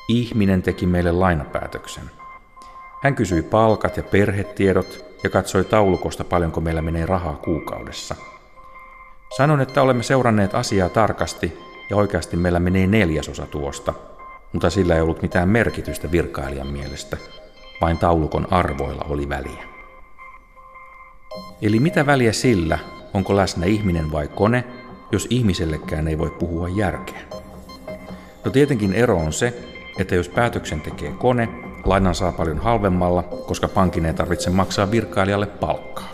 Ihminen 0.08 0.62
teki 0.62 0.86
meille 0.86 1.12
lainapäätöksen. 1.12 2.12
Hän 3.04 3.16
kysyi 3.16 3.42
palkat 3.42 3.98
ja 3.98 4.04
perhetiedot 4.04 5.13
ja 5.24 5.30
katsoi 5.30 5.64
taulukosta 5.64 6.24
paljonko 6.24 6.62
meillä 6.62 6.82
menee 6.82 7.06
rahaa 7.06 7.36
kuukaudessa. 7.36 8.16
Sanon, 9.38 9.62
että 9.62 9.82
olemme 9.82 10.04
seuranneet 10.04 10.56
asiaa 10.56 10.90
tarkasti 10.90 11.60
ja 11.90 11.96
oikeasti 11.96 12.38
meillä 12.38 12.60
menee 12.60 12.88
neljäsosa 12.88 13.46
tuosta, 13.46 13.94
mutta 14.54 14.70
sillä 14.70 14.96
ei 14.96 15.02
ollut 15.02 15.22
mitään 15.22 15.50
merkitystä 15.50 16.12
virkailijan 16.12 16.68
mielestä. 16.68 17.18
Vain 17.82 17.98
taulukon 17.98 18.48
arvoilla 18.54 19.06
oli 19.10 19.30
väliä. 19.30 19.64
Eli 21.62 21.80
mitä 21.80 22.06
väliä 22.06 22.34
sillä, 22.34 22.80
onko 23.14 23.36
läsnä 23.36 23.66
ihminen 23.66 24.12
vai 24.12 24.28
kone, 24.28 24.64
jos 25.12 25.28
ihmisellekään 25.30 26.08
ei 26.08 26.18
voi 26.18 26.30
puhua 26.30 26.70
järkeä? 26.70 27.22
No 28.46 28.52
tietenkin 28.52 28.94
ero 28.94 29.18
on 29.18 29.34
se, 29.34 29.54
että 30.00 30.16
jos 30.16 30.30
päätöksen 30.30 30.82
tekee 30.82 31.12
kone, 31.12 31.50
Lainan 31.86 32.16
saa 32.16 32.32
paljon 32.32 32.60
halvemmalla, 32.60 33.24
koska 33.24 33.68
pankin 33.68 34.06
ei 34.06 34.14
tarvitse 34.14 34.50
maksaa 34.50 34.92
virkailijalle 34.92 35.46
palkkaa. 35.46 36.10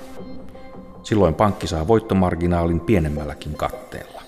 Silloin 1.03 1.33
pankki 1.33 1.67
saa 1.67 1.88
voittomarginaalin 1.88 2.79
pienemmälläkin 2.79 3.53
katteella. 3.53 4.21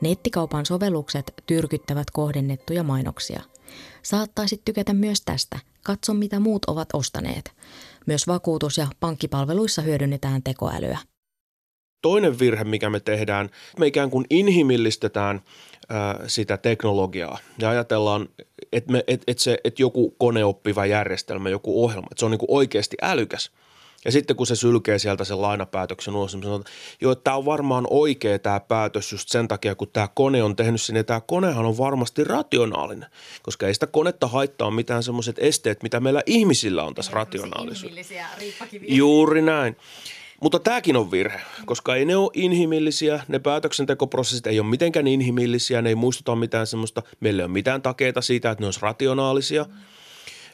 Nettikaupan 0.00 0.66
sovellukset 0.66 1.34
tyrkyttävät 1.46 2.10
kohdennettuja 2.10 2.82
mainoksia. 2.82 3.42
Saattaisit 4.02 4.62
tykätä 4.64 4.92
myös 4.92 5.20
tästä. 5.20 5.58
Katso, 5.82 6.14
mitä 6.14 6.40
muut 6.40 6.64
ovat 6.64 6.88
ostaneet. 6.92 7.52
Myös 8.06 8.26
vakuutus- 8.26 8.78
ja 8.78 8.86
pankkipalveluissa 9.00 9.82
hyödynnetään 9.82 10.42
tekoälyä. 10.42 10.98
Toinen 12.04 12.38
virhe, 12.38 12.64
mikä 12.64 12.90
me 12.90 13.00
tehdään, 13.00 13.50
me 13.78 13.86
ikään 13.86 14.10
kuin 14.10 14.26
inhimillistetään 14.30 15.40
sitä 16.26 16.56
teknologiaa 16.56 17.38
ja 17.58 17.68
ajatellaan, 17.68 18.28
että, 18.72 18.92
me, 18.92 19.04
että, 19.06 19.24
että, 19.26 19.42
se, 19.42 19.58
että 19.64 19.82
joku 19.82 20.14
koneoppiva 20.18 20.86
järjestelmä, 20.86 21.48
joku 21.48 21.84
ohjelma, 21.84 22.06
että 22.10 22.20
se 22.20 22.24
on 22.24 22.30
niin 22.30 22.38
kuin 22.38 22.50
oikeasti 22.50 22.96
älykäs. 23.02 23.50
Ja 24.04 24.12
sitten 24.12 24.36
kun 24.36 24.46
se 24.46 24.56
sylkee 24.56 24.98
sieltä 24.98 25.24
sen 25.24 25.42
lainapäätöksen 25.42 26.16
ulos, 26.16 26.34
niin 26.34 26.42
sanotaan, 26.42 26.60
että 26.60 26.72
joo, 27.00 27.12
että 27.12 27.24
tämä 27.24 27.36
on 27.36 27.44
varmaan 27.44 27.86
oikea 27.90 28.38
tämä 28.38 28.60
päätös 28.60 29.12
just 29.12 29.28
sen 29.28 29.48
takia, 29.48 29.74
kun 29.74 29.90
tämä 29.92 30.08
kone 30.14 30.42
on 30.42 30.56
tehnyt 30.56 30.80
sinne. 30.80 31.02
Tämä 31.02 31.20
konehan 31.20 31.66
on 31.66 31.78
varmasti 31.78 32.24
rationaalinen, 32.24 33.10
koska 33.42 33.66
ei 33.66 33.74
sitä 33.74 33.86
konetta 33.86 34.26
haittaa 34.26 34.70
mitään 34.70 35.02
semmoiset 35.02 35.36
esteet, 35.38 35.82
mitä 35.82 36.00
meillä 36.00 36.22
ihmisillä 36.26 36.84
on 36.84 36.94
tässä 36.94 37.12
rationaalisuudessa. 37.12 38.14
Juuri 38.88 39.42
näin. 39.42 39.76
Mutta 40.44 40.58
tämäkin 40.58 40.96
on 40.96 41.10
virhe, 41.10 41.40
koska 41.66 41.96
ei 41.96 42.04
ne 42.04 42.16
ole 42.16 42.30
inhimillisiä, 42.34 43.20
ne 43.28 43.38
päätöksentekoprosessit 43.38 44.46
ei 44.46 44.60
ole 44.60 44.68
mitenkään 44.68 45.06
inhimillisiä, 45.06 45.82
ne 45.82 45.88
ei 45.88 45.94
muistuta 45.94 46.36
mitään 46.36 46.66
semmoista, 46.66 47.02
meillä 47.20 47.40
ei 47.40 47.44
ole 47.44 47.52
mitään 47.52 47.82
takeita 47.82 48.20
siitä, 48.20 48.50
että 48.50 48.62
ne 48.62 48.66
olisi 48.66 48.80
rationaalisia. 48.82 49.66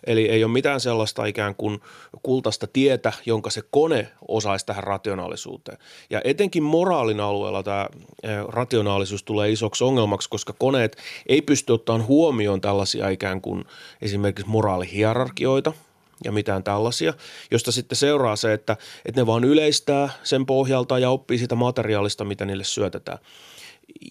Eli 0.06 0.28
ei 0.28 0.44
ole 0.44 0.52
mitään 0.52 0.80
sellaista 0.80 1.24
ikään 1.24 1.54
kuin 1.54 1.80
kultaista 2.22 2.66
tietä, 2.66 3.12
jonka 3.26 3.50
se 3.50 3.62
kone 3.70 4.08
osaisi 4.28 4.66
tähän 4.66 4.84
rationaalisuuteen. 4.84 5.78
Ja 6.10 6.20
etenkin 6.24 6.62
moraalin 6.62 7.20
alueella 7.20 7.62
tämä 7.62 7.88
eh, 8.22 8.30
rationaalisuus 8.48 9.22
tulee 9.22 9.50
isoksi 9.50 9.84
ongelmaksi, 9.84 10.30
koska 10.30 10.54
koneet 10.58 10.96
ei 11.26 11.42
pysty 11.42 11.72
ottamaan 11.72 12.06
huomioon 12.06 12.60
tällaisia 12.60 13.08
ikään 13.08 13.40
kuin 13.40 13.64
esimerkiksi 14.02 14.50
moraalihierarkioita– 14.50 15.72
ja 16.24 16.32
mitään 16.32 16.64
tällaisia, 16.64 17.14
josta 17.50 17.72
sitten 17.72 17.96
seuraa 17.96 18.36
se, 18.36 18.52
että, 18.52 18.76
että 19.06 19.20
ne 19.20 19.26
vaan 19.26 19.44
yleistää 19.44 20.08
sen 20.22 20.46
pohjalta 20.46 20.98
ja 20.98 21.10
oppii 21.10 21.38
sitä 21.38 21.54
materiaalista, 21.54 22.24
mitä 22.24 22.44
niille 22.44 22.64
syötetään. 22.64 23.18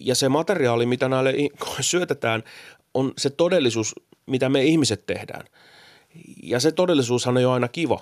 Ja 0.00 0.14
se 0.14 0.28
materiaali, 0.28 0.86
mitä 0.86 1.08
näille 1.08 1.34
syötetään, 1.80 2.42
on 2.94 3.12
se 3.18 3.30
todellisuus, 3.30 3.94
mitä 4.26 4.48
me 4.48 4.64
ihmiset 4.64 5.06
tehdään. 5.06 5.46
Ja 6.42 6.60
se 6.60 6.72
todellisuushan 6.72 7.36
ei 7.36 7.44
ole 7.44 7.54
aina 7.54 7.68
kiva. 7.68 8.00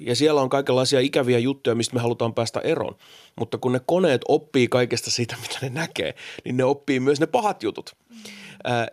Ja 0.00 0.16
siellä 0.16 0.40
on 0.40 0.48
kaikenlaisia 0.48 1.00
ikäviä 1.00 1.38
juttuja, 1.38 1.74
mistä 1.74 1.94
me 1.94 2.00
halutaan 2.00 2.34
päästä 2.34 2.60
eroon. 2.60 2.96
Mutta 3.36 3.58
kun 3.58 3.72
ne 3.72 3.80
koneet 3.86 4.20
oppii 4.28 4.68
kaikesta 4.68 5.10
siitä, 5.10 5.36
mitä 5.42 5.58
ne 5.62 5.68
näkee, 5.68 6.14
niin 6.44 6.56
ne 6.56 6.64
oppii 6.64 7.00
myös 7.00 7.20
ne 7.20 7.26
pahat 7.26 7.62
jutut. 7.62 7.96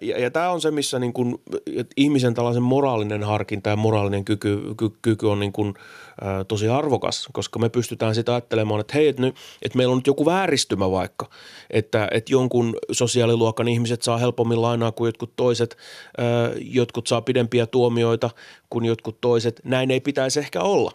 Ja, 0.01 0.19
ja 0.19 0.31
tämä 0.31 0.49
on 0.49 0.61
se, 0.61 0.71
missä 0.71 0.99
niin 0.99 1.13
kuin, 1.13 1.41
ihmisen 1.97 2.33
tällaisen 2.33 2.63
moraalinen 2.63 3.23
harkinta 3.23 3.69
ja 3.69 3.75
moraalinen 3.75 4.25
kyky, 4.25 4.61
ky, 4.77 4.89
kyky 5.01 5.25
on 5.27 5.39
niin 5.39 5.51
kuin, 5.51 5.73
ä, 6.21 6.43
tosi 6.43 6.67
arvokas, 6.67 7.29
koska 7.31 7.59
me 7.59 7.69
pystytään 7.69 8.15
sitä 8.15 8.31
ajattelemaan, 8.31 8.81
että 8.81 8.93
hei, 8.93 9.07
että, 9.07 9.27
että 9.61 9.77
meillä 9.77 9.91
on 9.91 9.97
nyt 9.97 10.07
joku 10.07 10.25
vääristymä 10.25 10.91
vaikka, 10.91 11.29
että, 11.69 12.07
että 12.11 12.33
jonkun 12.33 12.75
sosiaaliluokan 12.91 13.67
ihmiset 13.67 14.01
saa 14.01 14.17
helpommin 14.17 14.61
lainaa 14.61 14.91
kuin 14.91 15.07
jotkut 15.07 15.35
toiset, 15.35 15.77
ä, 16.19 16.23
jotkut 16.61 17.07
saa 17.07 17.21
pidempiä 17.21 17.65
tuomioita 17.65 18.29
kuin 18.69 18.85
jotkut 18.85 19.21
toiset. 19.21 19.61
Näin 19.63 19.91
ei 19.91 19.99
pitäisi 19.99 20.39
ehkä 20.39 20.61
olla, 20.61 20.91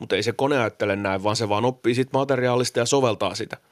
mutta 0.00 0.16
ei 0.16 0.22
se 0.22 0.32
kone 0.32 0.58
ajattele 0.58 0.96
näin, 0.96 1.22
vaan 1.22 1.36
se 1.36 1.48
vaan 1.48 1.64
oppii 1.64 1.94
siitä 1.94 2.10
materiaalista 2.12 2.78
ja 2.78 2.86
soveltaa 2.86 3.34
sitä– 3.34 3.56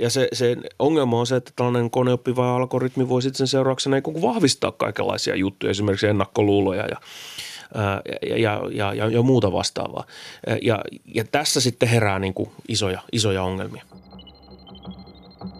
ja 0.00 0.10
se, 0.10 0.28
se 0.32 0.56
ongelma 0.78 1.20
on 1.20 1.26
se, 1.26 1.36
että 1.36 1.52
tällainen 1.56 1.90
koneoppiva 1.90 2.56
algoritmi 2.56 3.08
voi 3.08 3.22
sitten 3.22 3.38
sen 3.38 3.46
seurauksena 3.46 3.96
vahvistaa 4.22 4.72
kaikenlaisia 4.72 5.36
juttuja, 5.36 5.70
esimerkiksi 5.70 6.06
ennakkoluuloja 6.06 6.86
ja, 6.86 6.96
ja, 8.28 8.36
ja, 8.38 8.60
ja, 8.72 8.94
ja, 8.94 9.08
ja 9.08 9.22
muuta 9.22 9.52
vastaavaa. 9.52 10.04
Ja, 10.62 10.80
ja 11.14 11.24
tässä 11.32 11.60
sitten 11.60 11.88
herää 11.88 12.18
niin 12.18 12.34
kuin 12.34 12.50
isoja, 12.68 13.00
isoja 13.12 13.42
ongelmia. 13.42 13.82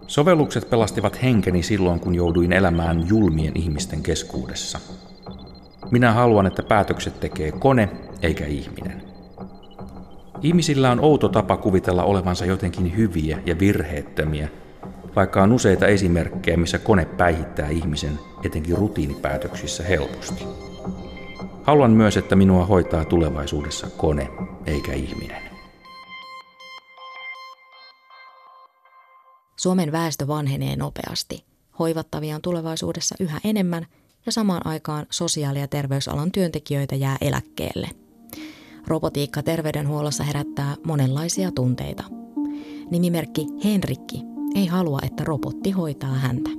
Sovellukset 0.06 0.70
pelastivat 0.70 1.22
henkeni 1.22 1.62
silloin, 1.62 2.00
kun 2.00 2.14
jouduin 2.14 2.52
elämään 2.52 3.08
julmien 3.08 3.52
ihmisten 3.54 4.02
keskuudessa. 4.02 4.80
Minä 5.90 6.12
haluan, 6.12 6.46
että 6.46 6.62
päätökset 6.62 7.20
tekee 7.20 7.52
kone 7.52 7.88
eikä 8.22 8.46
ihminen. 8.46 9.07
Ihmisillä 10.42 10.90
on 10.90 11.00
outo 11.00 11.28
tapa 11.28 11.56
kuvitella 11.56 12.02
olevansa 12.02 12.44
jotenkin 12.44 12.96
hyviä 12.96 13.42
ja 13.46 13.58
virheettömiä, 13.58 14.48
vaikka 15.16 15.42
on 15.42 15.52
useita 15.52 15.86
esimerkkejä, 15.86 16.56
missä 16.56 16.78
kone 16.78 17.04
päihittää 17.04 17.68
ihmisen 17.68 18.18
etenkin 18.44 18.76
rutiinipäätöksissä 18.76 19.82
helposti. 19.82 20.44
Haluan 21.62 21.90
myös, 21.90 22.16
että 22.16 22.36
minua 22.36 22.66
hoitaa 22.66 23.04
tulevaisuudessa 23.04 23.86
kone 23.96 24.28
eikä 24.66 24.92
ihminen. 24.92 25.42
Suomen 29.56 29.92
väestö 29.92 30.26
vanhenee 30.26 30.76
nopeasti. 30.76 31.44
Hoivattavia 31.78 32.34
on 32.34 32.42
tulevaisuudessa 32.42 33.14
yhä 33.20 33.38
enemmän 33.44 33.86
ja 34.26 34.32
samaan 34.32 34.66
aikaan 34.66 35.06
sosiaali- 35.10 35.60
ja 35.60 35.68
terveysalan 35.68 36.32
työntekijöitä 36.32 36.96
jää 36.96 37.16
eläkkeelle– 37.20 37.88
Robotiikka 38.88 39.42
terveydenhuollossa 39.42 40.24
herättää 40.24 40.76
monenlaisia 40.86 41.50
tunteita. 41.50 42.04
Nimimerkki 42.90 43.46
Henrikki 43.64 44.22
ei 44.54 44.66
halua, 44.66 44.98
että 45.02 45.24
robotti 45.24 45.70
hoitaa 45.70 46.14
häntä. 46.14 46.50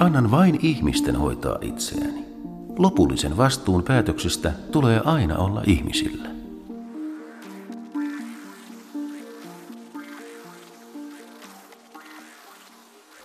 Annan 0.00 0.30
vain 0.30 0.58
ihmisten 0.62 1.16
hoitaa 1.16 1.58
itseäni. 1.60 2.24
Lopullisen 2.78 3.36
vastuun 3.36 3.82
päätöksistä 3.82 4.52
tulee 4.72 5.00
aina 5.04 5.38
olla 5.38 5.62
ihmisillä. 5.66 6.28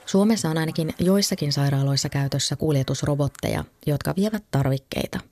Suomessa 0.05 0.49
on 0.49 0.57
ainakin 0.57 0.93
joissakin 0.99 1.53
sairaaloissa 1.53 2.09
käytössä 2.09 2.55
kuljetusrobotteja, 2.55 3.63
jotka 3.87 4.13
vievät 4.17 4.43
tarvikkeita– 4.51 5.19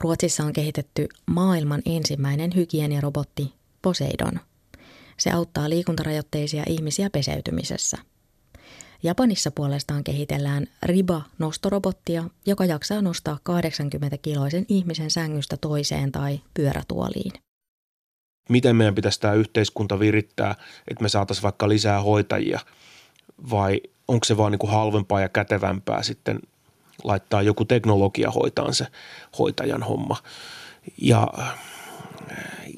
Ruotsissa 0.00 0.44
on 0.44 0.52
kehitetty 0.52 1.08
maailman 1.26 1.82
ensimmäinen 1.86 2.50
hygieniarobotti 2.56 3.52
Poseidon. 3.82 4.40
Se 5.18 5.30
auttaa 5.30 5.70
liikuntarajoitteisia 5.70 6.62
ihmisiä 6.68 7.10
peseytymisessä. 7.10 7.98
Japanissa 9.02 9.50
puolestaan 9.50 10.04
kehitellään 10.04 10.66
Riba-nostorobottia, 10.82 12.24
joka 12.46 12.64
jaksaa 12.64 13.02
nostaa 13.02 13.38
80-kiloisen 13.48 14.64
ihmisen 14.68 15.10
sängystä 15.10 15.56
toiseen 15.56 16.12
tai 16.12 16.40
pyörätuoliin. 16.54 17.32
Miten 18.48 18.76
meidän 18.76 18.94
pitäisi 18.94 19.20
tämä 19.20 19.34
yhteiskunta 19.34 19.98
virittää, 19.98 20.54
että 20.88 21.02
me 21.02 21.08
saataisiin 21.08 21.42
vaikka 21.42 21.68
lisää 21.68 22.02
hoitajia 22.02 22.60
vai 23.50 23.80
onko 24.08 24.24
se 24.24 24.36
vaan 24.36 24.52
niin 24.52 24.58
kuin 24.58 24.70
halvempaa 24.70 25.20
ja 25.20 25.28
kätevämpää 25.28 26.02
sitten 26.02 26.40
laittaa 27.04 27.42
joku 27.42 27.64
teknologia 27.64 28.30
hoitaan 28.30 28.74
se 28.74 28.86
hoitajan 29.38 29.82
homma. 29.82 30.16
Ja, 31.02 31.28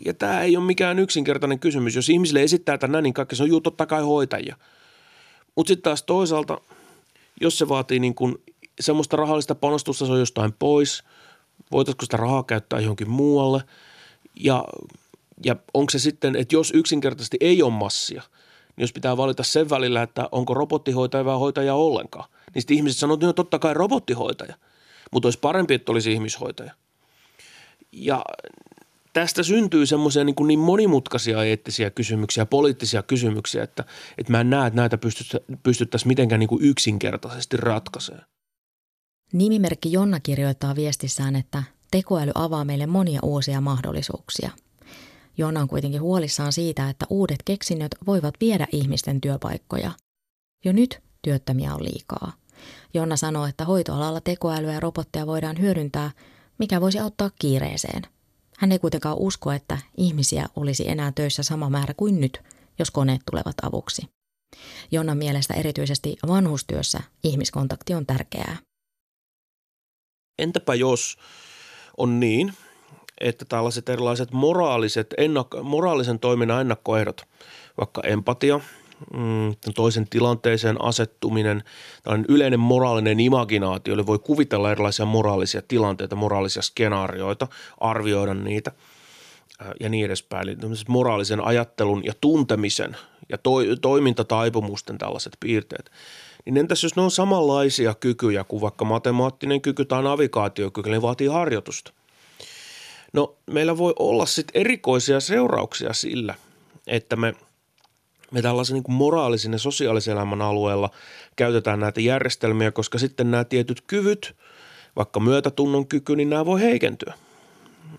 ja 0.04 0.14
tämä 0.14 0.40
ei 0.40 0.56
ole 0.56 0.64
mikään 0.64 0.98
yksinkertainen 0.98 1.58
kysymys. 1.58 1.96
Jos 1.96 2.08
ihmisille 2.08 2.42
esittää 2.42 2.78
tänään, 2.78 3.04
niin 3.04 3.14
kaikki 3.14 3.36
se 3.36 3.42
on 3.42 3.48
juu 3.48 3.60
totta 3.60 3.86
kai 3.86 4.02
hoitajia. 4.02 4.56
Mutta 5.56 5.68
sitten 5.68 5.82
taas 5.82 6.02
toisaalta, 6.02 6.60
jos 7.40 7.58
se 7.58 7.68
vaatii 7.68 7.98
niin 7.98 8.14
kuin 8.14 8.34
semmoista 8.80 9.16
rahallista 9.16 9.54
panostusta, 9.54 10.06
se 10.06 10.12
on 10.12 10.18
jostain 10.18 10.52
pois. 10.52 11.04
Voitaisiko 11.72 12.04
sitä 12.04 12.16
rahaa 12.16 12.42
käyttää 12.42 12.80
johonkin 12.80 13.10
muualle? 13.10 13.62
Ja, 14.40 14.64
ja 15.44 15.56
onko 15.74 15.90
se 15.90 15.98
sitten, 15.98 16.36
että 16.36 16.56
jos 16.56 16.72
yksinkertaisesti 16.74 17.36
ei 17.40 17.62
ole 17.62 17.72
massia, 17.72 18.22
niin 18.76 18.82
jos 18.82 18.92
pitää 18.92 19.16
valita 19.16 19.42
sen 19.42 19.70
välillä, 19.70 20.02
että 20.02 20.28
onko 20.32 20.54
robottihoitaja 20.54 21.24
vai 21.24 21.38
hoitaja 21.38 21.74
ollenkaan– 21.74 22.28
niin 22.54 22.62
sitten 22.62 22.76
ihmiset 22.76 22.98
sanoivat, 22.98 23.18
että 23.18 23.26
no 23.26 23.32
totta 23.32 23.58
kai 23.58 23.74
robottihoitaja, 23.74 24.54
mutta 25.12 25.26
olisi 25.26 25.38
parempi, 25.38 25.74
että 25.74 25.92
olisi 25.92 26.12
ihmishoitaja. 26.12 26.72
Ja 27.92 28.24
tästä 29.12 29.42
syntyy 29.42 29.86
semmoisia 29.86 30.24
niin, 30.24 30.36
niin 30.46 30.58
monimutkaisia 30.58 31.44
eettisiä 31.44 31.90
kysymyksiä, 31.90 32.46
poliittisia 32.46 33.02
kysymyksiä, 33.02 33.62
että, 33.62 33.84
että 34.18 34.32
mä 34.32 34.40
en 34.40 34.50
näe, 34.50 34.66
että 34.66 34.80
näitä 34.80 34.98
pystyttäisiin 35.62 36.08
mitenkään 36.08 36.38
niin 36.38 36.48
kuin 36.48 36.64
yksinkertaisesti 36.64 37.56
ratkaisemaan. 37.56 38.26
Nimimerkki 39.32 39.92
Jonna 39.92 40.20
kirjoittaa 40.20 40.76
viestissään, 40.76 41.36
että 41.36 41.62
tekoäly 41.90 42.32
avaa 42.34 42.64
meille 42.64 42.86
monia 42.86 43.20
uusia 43.22 43.60
mahdollisuuksia. 43.60 44.50
Jonna 45.38 45.60
on 45.60 45.68
kuitenkin 45.68 46.00
huolissaan 46.00 46.52
siitä, 46.52 46.88
että 46.88 47.06
uudet 47.10 47.42
keksinnöt 47.44 47.94
voivat 48.06 48.34
viedä 48.40 48.66
ihmisten 48.72 49.20
työpaikkoja. 49.20 49.90
Jo 50.64 50.72
nyt 50.72 51.02
työttömiä 51.22 51.74
on 51.74 51.84
liikaa. 51.84 52.32
Jonna 52.94 53.16
sanoo, 53.16 53.46
että 53.46 53.64
hoitoalalla 53.64 54.20
tekoälyä 54.20 54.72
ja 54.72 54.80
robotteja 54.80 55.26
voidaan 55.26 55.60
hyödyntää, 55.60 56.10
mikä 56.58 56.80
voisi 56.80 56.98
auttaa 56.98 57.30
kiireeseen. 57.38 58.02
Hän 58.58 58.72
ei 58.72 58.78
kuitenkaan 58.78 59.18
usko, 59.18 59.52
että 59.52 59.78
ihmisiä 59.96 60.46
olisi 60.56 60.88
enää 60.88 61.12
töissä 61.14 61.42
sama 61.42 61.70
määrä 61.70 61.94
kuin 61.94 62.20
nyt, 62.20 62.40
jos 62.78 62.90
koneet 62.90 63.20
tulevat 63.30 63.56
avuksi. 63.62 64.02
Jonnan 64.90 65.18
mielestä 65.18 65.54
erityisesti 65.54 66.16
vanhustyössä 66.28 67.00
ihmiskontakti 67.24 67.94
on 67.94 68.06
tärkeää. 68.06 68.56
Entäpä 70.38 70.74
jos 70.74 71.16
on 71.96 72.20
niin, 72.20 72.52
että 73.22 73.44
tällaiset 73.44 73.88
erilaiset 73.88 74.32
moraaliset, 74.32 75.14
ennakko, 75.18 75.62
moraalisen 75.62 76.18
toiminnan 76.18 76.60
ennakkoehdot, 76.60 77.22
vaikka 77.78 78.02
empatia– 78.02 78.60
mm, 79.12 79.54
toisen 79.74 80.08
tilanteeseen 80.08 80.84
asettuminen, 80.84 81.62
tällainen 82.02 82.26
yleinen 82.28 82.60
moraalinen 82.60 83.20
imaginaatio, 83.20 83.94
eli 83.94 84.06
voi 84.06 84.18
kuvitella 84.18 84.72
erilaisia 84.72 85.06
moraalisia 85.06 85.62
tilanteita, 85.68 86.16
moraalisia 86.16 86.62
skenaarioita, 86.62 87.48
arvioida 87.78 88.34
niitä 88.34 88.72
ja 89.80 89.88
niin 89.88 90.06
edespäin. 90.06 90.48
Eli 90.48 90.56
moraalisen 90.88 91.44
ajattelun 91.44 92.04
ja 92.04 92.12
tuntemisen 92.20 92.96
ja 93.28 93.38
to, 93.38 93.50
toimintataipumusten 93.80 94.98
tällaiset 94.98 95.36
piirteet. 95.40 95.90
Niin 96.44 96.56
entäs 96.56 96.82
jos 96.82 96.96
ne 96.96 97.02
on 97.02 97.10
samanlaisia 97.10 97.94
kykyjä 97.94 98.44
kuin 98.44 98.60
vaikka 98.60 98.84
matemaattinen 98.84 99.60
kyky 99.60 99.84
tai 99.84 100.02
navigaatiokyky, 100.02 100.90
ne 100.90 101.02
vaatii 101.02 101.26
harjoitusta. 101.26 101.92
No 103.12 103.36
meillä 103.50 103.78
voi 103.78 103.94
olla 103.98 104.26
sitten 104.26 104.60
erikoisia 104.60 105.20
seurauksia 105.20 105.92
sillä, 105.92 106.34
että 106.86 107.16
me– 107.16 107.34
me 108.32 108.42
tällaisen 108.42 108.74
niin 108.74 108.84
moraalisen 108.88 109.52
ja 109.52 109.58
sosiaalisen 109.58 110.12
elämän 110.12 110.42
alueella 110.42 110.90
käytetään 111.36 111.80
näitä 111.80 112.00
järjestelmiä, 112.00 112.70
koska 112.70 112.98
sitten 112.98 113.30
nämä 113.30 113.44
tietyt 113.44 113.80
kyvyt, 113.86 114.36
vaikka 114.96 115.20
myötätunnon 115.20 115.86
kyky, 115.86 116.16
niin 116.16 116.30
nämä 116.30 116.46
voi 116.46 116.60
heikentyä. 116.60 117.14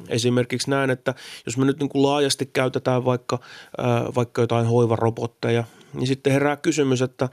Esimerkiksi 0.08 0.70
näin, 0.70 0.90
että 0.90 1.14
jos 1.46 1.58
me 1.58 1.66
nyt 1.66 1.80
niin 1.80 1.90
kuin 1.90 2.04
laajasti 2.04 2.46
käytetään 2.46 3.06
vaikka, 3.06 3.40
ää, 3.78 4.06
vaikka 4.16 4.42
jotain 4.42 4.66
hoivarobotteja, 4.66 5.64
niin 5.94 6.08
sitten 6.08 6.34
herää 6.34 6.56
kysymys, 6.56 7.02
että, 7.02 7.30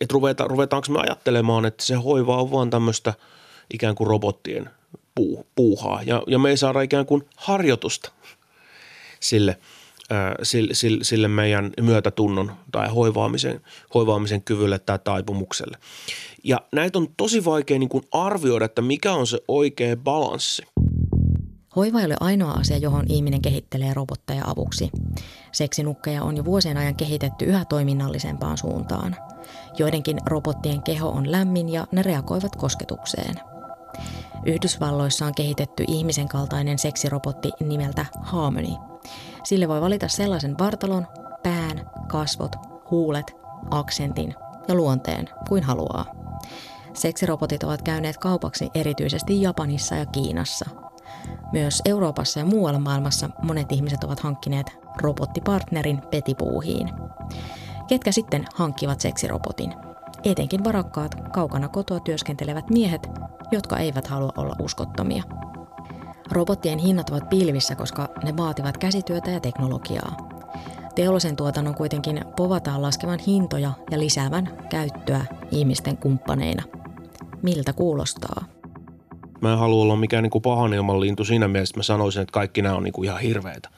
että 0.00 0.12
ruveta, 0.12 0.44
ruvetaanko 0.44 0.92
me 0.92 1.00
ajattelemaan, 1.00 1.64
että 1.64 1.84
se 1.84 1.94
hoiva 1.94 2.42
on 2.42 2.50
vaan 2.50 2.70
tämmöistä 2.70 3.14
ikään 3.74 3.94
kuin 3.94 4.06
robottien 4.06 4.70
puu, 5.18 5.46
puuhaa 5.54 6.02
ja, 6.02 6.22
ja 6.26 6.38
me 6.38 6.50
ei 6.50 6.56
saada 6.56 6.80
ikään 6.80 7.06
kuin 7.06 7.22
harjoitusta 7.36 8.12
sille– 9.20 9.58
sille, 10.42 11.04
sille 11.04 11.28
meidän 11.28 11.72
myötätunnon 11.80 12.52
tai 12.72 12.88
hoivaamisen, 12.88 13.60
hoivaamisen 13.94 14.42
kyvylle 14.42 14.78
tai 14.78 14.98
taipumukselle. 15.04 15.78
Ja 16.44 16.60
näitä 16.72 16.98
on 16.98 17.08
tosi 17.16 17.44
vaikea 17.44 17.78
niin 17.78 17.88
kuin 17.88 18.04
arvioida, 18.12 18.64
että 18.64 18.82
mikä 18.82 19.12
on 19.12 19.26
se 19.26 19.38
oikea 19.48 19.96
balanssi. 19.96 20.62
Hoiva 21.76 22.00
ei 22.00 22.06
ole 22.06 22.16
ainoa 22.20 22.52
asia, 22.52 22.76
johon 22.76 23.04
ihminen 23.08 23.42
kehittelee 23.42 23.94
robotteja 23.94 24.44
avuksi. 24.46 24.90
Seksinukkeja 25.52 26.22
on 26.22 26.36
jo 26.36 26.44
vuosien 26.44 26.76
ajan 26.76 26.96
kehitetty 26.96 27.44
yhä 27.44 27.64
toiminnallisempaan 27.64 28.58
suuntaan. 28.58 29.16
Joidenkin 29.78 30.18
robottien 30.26 30.82
keho 30.82 31.08
on 31.08 31.32
lämmin 31.32 31.68
ja 31.68 31.86
ne 31.92 32.02
reagoivat 32.02 32.56
kosketukseen. 32.56 33.34
Yhdysvalloissa 34.48 35.26
on 35.26 35.34
kehitetty 35.34 35.84
ihmisen 35.88 36.28
kaltainen 36.28 36.78
seksirobotti 36.78 37.50
nimeltä 37.60 38.06
Harmony. 38.20 38.74
Sille 39.44 39.68
voi 39.68 39.80
valita 39.80 40.08
sellaisen 40.08 40.58
vartalon, 40.58 41.06
pään, 41.42 41.90
kasvot, 42.06 42.56
huulet, 42.90 43.36
aksentin 43.70 44.34
ja 44.68 44.74
luonteen 44.74 45.28
kuin 45.48 45.62
haluaa. 45.62 46.04
Seksirobotit 46.94 47.62
ovat 47.62 47.82
käyneet 47.82 48.16
kaupaksi 48.16 48.70
erityisesti 48.74 49.42
Japanissa 49.42 49.94
ja 49.94 50.06
Kiinassa. 50.06 50.66
Myös 51.52 51.82
Euroopassa 51.84 52.38
ja 52.38 52.44
muualla 52.44 52.78
maailmassa 52.78 53.30
monet 53.42 53.72
ihmiset 53.72 54.04
ovat 54.04 54.20
hankkineet 54.20 54.78
robottipartnerin 55.00 56.02
petipuuhiin. 56.10 56.90
Ketkä 57.88 58.12
sitten 58.12 58.44
hankkivat 58.54 59.00
seksirobotin? 59.00 59.74
Etenkin 60.24 60.64
varakkaat, 60.64 61.14
kaukana 61.32 61.68
kotoa 61.68 62.00
työskentelevät 62.00 62.70
miehet, 62.70 63.08
jotka 63.52 63.76
eivät 63.76 64.06
halua 64.06 64.32
olla 64.36 64.56
uskottomia. 64.62 65.22
Robottien 66.30 66.78
hinnat 66.78 67.10
ovat 67.10 67.28
pilvissä, 67.28 67.74
koska 67.74 68.08
ne 68.24 68.36
vaativat 68.36 68.76
käsityötä 68.78 69.30
ja 69.30 69.40
teknologiaa. 69.40 70.16
Teollisen 70.94 71.36
tuotannon 71.36 71.74
kuitenkin 71.74 72.24
povataan 72.36 72.82
laskevan 72.82 73.18
hintoja 73.18 73.72
ja 73.90 73.98
lisäävän 73.98 74.66
käyttöä 74.70 75.24
ihmisten 75.50 75.96
kumppaneina. 75.96 76.62
Miltä 77.42 77.72
kuulostaa? 77.72 78.44
Mä 79.40 79.52
en 79.52 79.58
halua 79.58 79.82
olla 79.82 79.96
mikään 79.96 80.22
niin 80.22 80.30
kuin 80.30 80.42
pahan 80.42 80.74
ilman 80.74 81.00
lintu 81.00 81.24
siinä 81.24 81.48
mielessä, 81.48 81.72
että 81.72 81.78
mä 81.78 81.82
sanoisin, 81.82 82.22
että 82.22 82.32
kaikki 82.32 82.62
nämä 82.62 82.74
on 82.74 82.82
niin 82.82 82.92
kuin 82.92 83.04
ihan 83.06 83.20
hirveitä. 83.20 83.68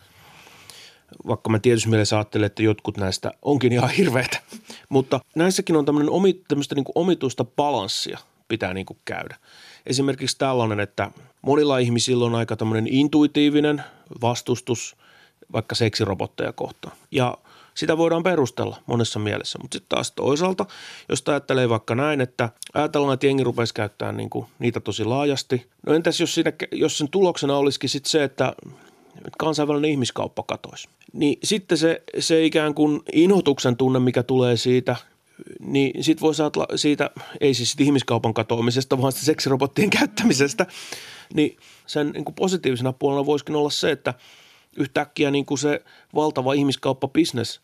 Vaikka 1.26 1.50
mä 1.50 1.58
tietysti 1.58 1.88
mielessä 1.88 2.16
ajattelen, 2.16 2.46
että 2.46 2.62
jotkut 2.62 2.96
näistä 2.96 3.32
onkin 3.42 3.72
ihan 3.72 3.90
hirveitä. 3.90 4.40
Mutta 4.88 5.20
näissäkin 5.36 5.76
on 5.76 5.84
tämmöinen 5.84 6.10
omi, 6.10 6.32
tämmöistä 6.48 6.74
niin 6.74 6.84
omituista 6.94 7.44
balanssia 7.44 8.18
pitää 8.50 8.74
niin 8.74 8.86
kuin 8.86 8.98
käydä. 9.04 9.36
Esimerkiksi 9.86 10.38
tällainen, 10.38 10.80
että 10.80 11.10
monilla 11.42 11.78
ihmisillä 11.78 12.24
on 12.24 12.34
aika 12.34 12.56
tämmöinen 12.56 12.86
intuitiivinen 12.86 13.82
vastustus 14.20 14.96
vaikka 15.52 15.74
seksirobotteja 15.74 16.52
kohtaan. 16.52 16.96
Ja 17.10 17.38
sitä 17.74 17.96
voidaan 17.96 18.22
perustella 18.22 18.76
monessa 18.86 19.18
mielessä, 19.18 19.58
mutta 19.62 19.74
sitten 19.74 19.88
taas 19.88 20.12
toisaalta, 20.12 20.66
jos 21.08 21.24
ajattelee 21.26 21.68
vaikka 21.68 21.94
näin, 21.94 22.20
että 22.20 22.48
ajatellaan, 22.74 23.14
että 23.14 23.26
jengi 23.26 23.44
rupesi 23.44 23.74
käyttämään 23.74 24.16
niin 24.16 24.30
kuin 24.30 24.46
niitä 24.58 24.80
tosi 24.80 25.04
laajasti. 25.04 25.66
No 25.86 25.94
entäs 25.94 26.20
jos, 26.20 26.34
siinä, 26.34 26.52
jos 26.72 26.98
sen 26.98 27.08
tuloksena 27.08 27.56
olisikin 27.56 27.90
sitten 27.90 28.10
se, 28.10 28.24
että 28.24 28.52
kansainvälinen 29.38 29.90
ihmiskauppa 29.90 30.42
katoisi. 30.42 30.88
Niin 31.12 31.38
sitten 31.44 31.78
se, 31.78 32.02
se 32.18 32.44
ikään 32.44 32.74
kuin 32.74 33.00
inhotuksen 33.12 33.76
tunne, 33.76 33.98
mikä 33.98 34.22
tulee 34.22 34.56
siitä, 34.56 34.96
niin 35.60 36.04
sitten 36.04 36.20
voi 36.20 36.34
saada 36.34 36.66
siitä, 36.76 37.10
ei 37.40 37.54
siis 37.54 37.76
ihmiskaupan 37.78 38.34
katoamisesta, 38.34 39.02
vaan 39.02 39.12
sitä 39.12 39.24
seksirobottien 39.24 39.90
käyttämisestä, 39.90 40.66
niin 41.34 41.56
sen 41.86 42.10
niin 42.10 42.24
kuin 42.24 42.34
positiivisena 42.34 42.92
puolena 42.92 43.26
voisikin 43.26 43.56
olla 43.56 43.70
se, 43.70 43.90
että 43.90 44.14
yhtäkkiä 44.76 45.30
niin 45.30 45.46
kuin 45.46 45.58
se 45.58 45.84
valtava 46.14 46.52
ihmiskauppabisnes 46.52 47.60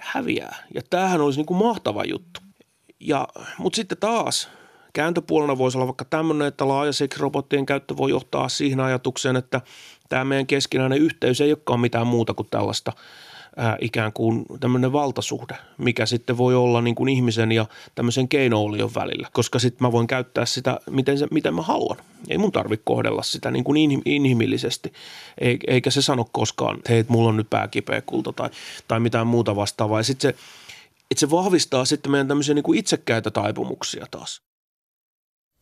häviää. 0.00 0.66
Ja 0.74 0.82
tämähän 0.90 1.20
olisi 1.20 1.38
niin 1.38 1.46
kuin 1.46 1.58
mahtava 1.58 2.04
juttu. 2.04 2.40
Ja, 3.00 3.28
mutta 3.58 3.76
sitten 3.76 3.98
taas 3.98 4.48
kääntöpuolena 4.92 5.58
voisi 5.58 5.78
olla 5.78 5.86
vaikka 5.86 6.04
tämmöinen, 6.04 6.48
että 6.48 6.68
laaja 6.68 6.92
seksirobottien 6.92 7.66
käyttö 7.66 7.96
voi 7.96 8.10
johtaa 8.10 8.48
siihen 8.48 8.80
ajatukseen, 8.80 9.36
että 9.36 9.60
tämä 10.08 10.24
meidän 10.24 10.46
keskinäinen 10.46 10.98
yhteys 10.98 11.40
ei 11.40 11.52
olekaan 11.52 11.80
mitään 11.80 12.06
muuta 12.06 12.34
kuin 12.34 12.48
tällaista– 12.50 12.92
ää, 13.56 13.76
ikään 13.80 14.12
kuin 14.12 14.44
tämmöinen 14.60 14.92
valtasuhde, 14.92 15.54
mikä 15.78 16.06
sitten 16.06 16.38
voi 16.38 16.54
olla 16.54 16.80
niin 16.80 16.94
kuin 16.94 17.08
ihmisen 17.08 17.52
ja 17.52 17.66
tämmöisen 17.94 18.28
keinoolion 18.28 18.94
välillä, 18.94 19.28
koska 19.32 19.58
sitten 19.58 19.86
mä 19.86 19.92
voin 19.92 20.06
käyttää 20.06 20.46
sitä, 20.46 20.80
miten, 20.90 21.18
se, 21.18 21.26
miten 21.30 21.54
mä 21.54 21.62
haluan. 21.62 21.96
Ei 22.28 22.38
mun 22.38 22.52
tarvitse 22.52 22.82
kohdella 22.84 23.22
sitä 23.22 23.50
niin 23.50 23.64
kuin 23.64 24.02
inhimillisesti, 24.04 24.92
eikä 25.66 25.90
se 25.90 26.02
sano 26.02 26.28
koskaan, 26.32 26.76
että 26.76 26.92
hei, 26.92 27.04
mulla 27.08 27.28
on 27.28 27.36
nyt 27.36 27.50
pääkipeä 27.50 28.00
kulta 28.00 28.32
tai, 28.32 28.50
tai 28.88 29.00
mitään 29.00 29.26
muuta 29.26 29.56
vastaavaa. 29.56 30.00
Ja 30.00 30.04
sitten 30.04 30.32
se, 30.32 30.38
se 31.16 31.30
vahvistaa 31.30 31.84
sitten 31.84 32.12
meidän 32.12 32.28
tämmöisiä 32.28 32.54
niin 32.54 32.62
kuin 32.62 32.78
itsekkäitä 32.78 33.30
taipumuksia 33.30 34.06
taas. 34.10 34.42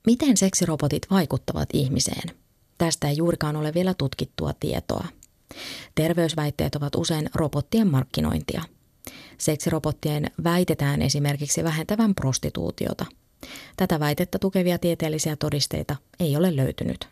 Miten 0.06 0.36
seksirobotit 0.36 1.06
vaikuttavat 1.10 1.68
ihmiseen? 1.72 2.30
Tästä 2.78 3.08
ei 3.08 3.16
juurikaan 3.16 3.56
ole 3.56 3.74
vielä 3.74 3.94
tutkittua 3.94 4.52
tietoa– 4.60 5.04
Terveysväitteet 5.94 6.74
ovat 6.74 6.94
usein 6.94 7.30
robottien 7.34 7.90
markkinointia. 7.90 8.62
Seksirobottien 9.38 10.26
väitetään 10.44 11.02
esimerkiksi 11.02 11.64
vähentävän 11.64 12.14
prostituutiota. 12.14 13.06
Tätä 13.76 14.00
väitettä 14.00 14.38
tukevia 14.38 14.78
tieteellisiä 14.78 15.36
todisteita 15.36 15.96
ei 16.20 16.36
ole 16.36 16.56
löytynyt. 16.56 17.08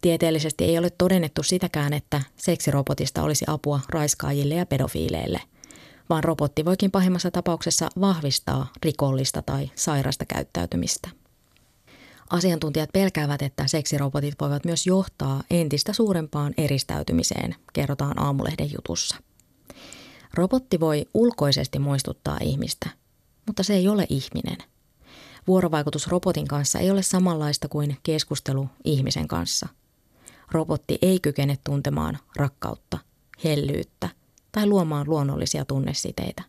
Tieteellisesti 0.00 0.64
ei 0.64 0.78
ole 0.78 0.90
todennettu 0.90 1.42
sitäkään, 1.42 1.92
että 1.92 2.20
seksirobotista 2.36 3.22
olisi 3.22 3.44
apua 3.48 3.80
raiskaajille 3.88 4.54
ja 4.54 4.66
pedofiileille, 4.66 5.40
vaan 6.10 6.24
robotti 6.24 6.64
voikin 6.64 6.90
pahimmassa 6.90 7.30
tapauksessa 7.30 7.88
vahvistaa 8.00 8.72
rikollista 8.82 9.42
tai 9.42 9.70
sairasta 9.74 10.24
käyttäytymistä. 10.24 11.21
Asiantuntijat 12.32 12.92
pelkäävät, 12.92 13.42
että 13.42 13.66
seksirobotit 13.66 14.34
voivat 14.40 14.64
myös 14.64 14.86
johtaa 14.86 15.42
entistä 15.50 15.92
suurempaan 15.92 16.54
eristäytymiseen, 16.56 17.54
kerrotaan 17.72 18.22
aamulehden 18.22 18.72
jutussa. 18.72 19.16
Robotti 20.34 20.80
voi 20.80 21.06
ulkoisesti 21.14 21.78
muistuttaa 21.78 22.38
ihmistä, 22.42 22.90
mutta 23.46 23.62
se 23.62 23.74
ei 23.74 23.88
ole 23.88 24.06
ihminen. 24.08 24.58
Vuorovaikutus 25.46 26.08
robotin 26.08 26.48
kanssa 26.48 26.78
ei 26.78 26.90
ole 26.90 27.02
samanlaista 27.02 27.68
kuin 27.68 27.96
keskustelu 28.02 28.68
ihmisen 28.84 29.28
kanssa. 29.28 29.68
Robotti 30.50 30.98
ei 31.02 31.20
kykene 31.20 31.58
tuntemaan 31.64 32.18
rakkautta, 32.36 32.98
hellyyttä 33.44 34.08
tai 34.52 34.66
luomaan 34.66 35.08
luonnollisia 35.08 35.64
tunnesiteitä. 35.64 36.42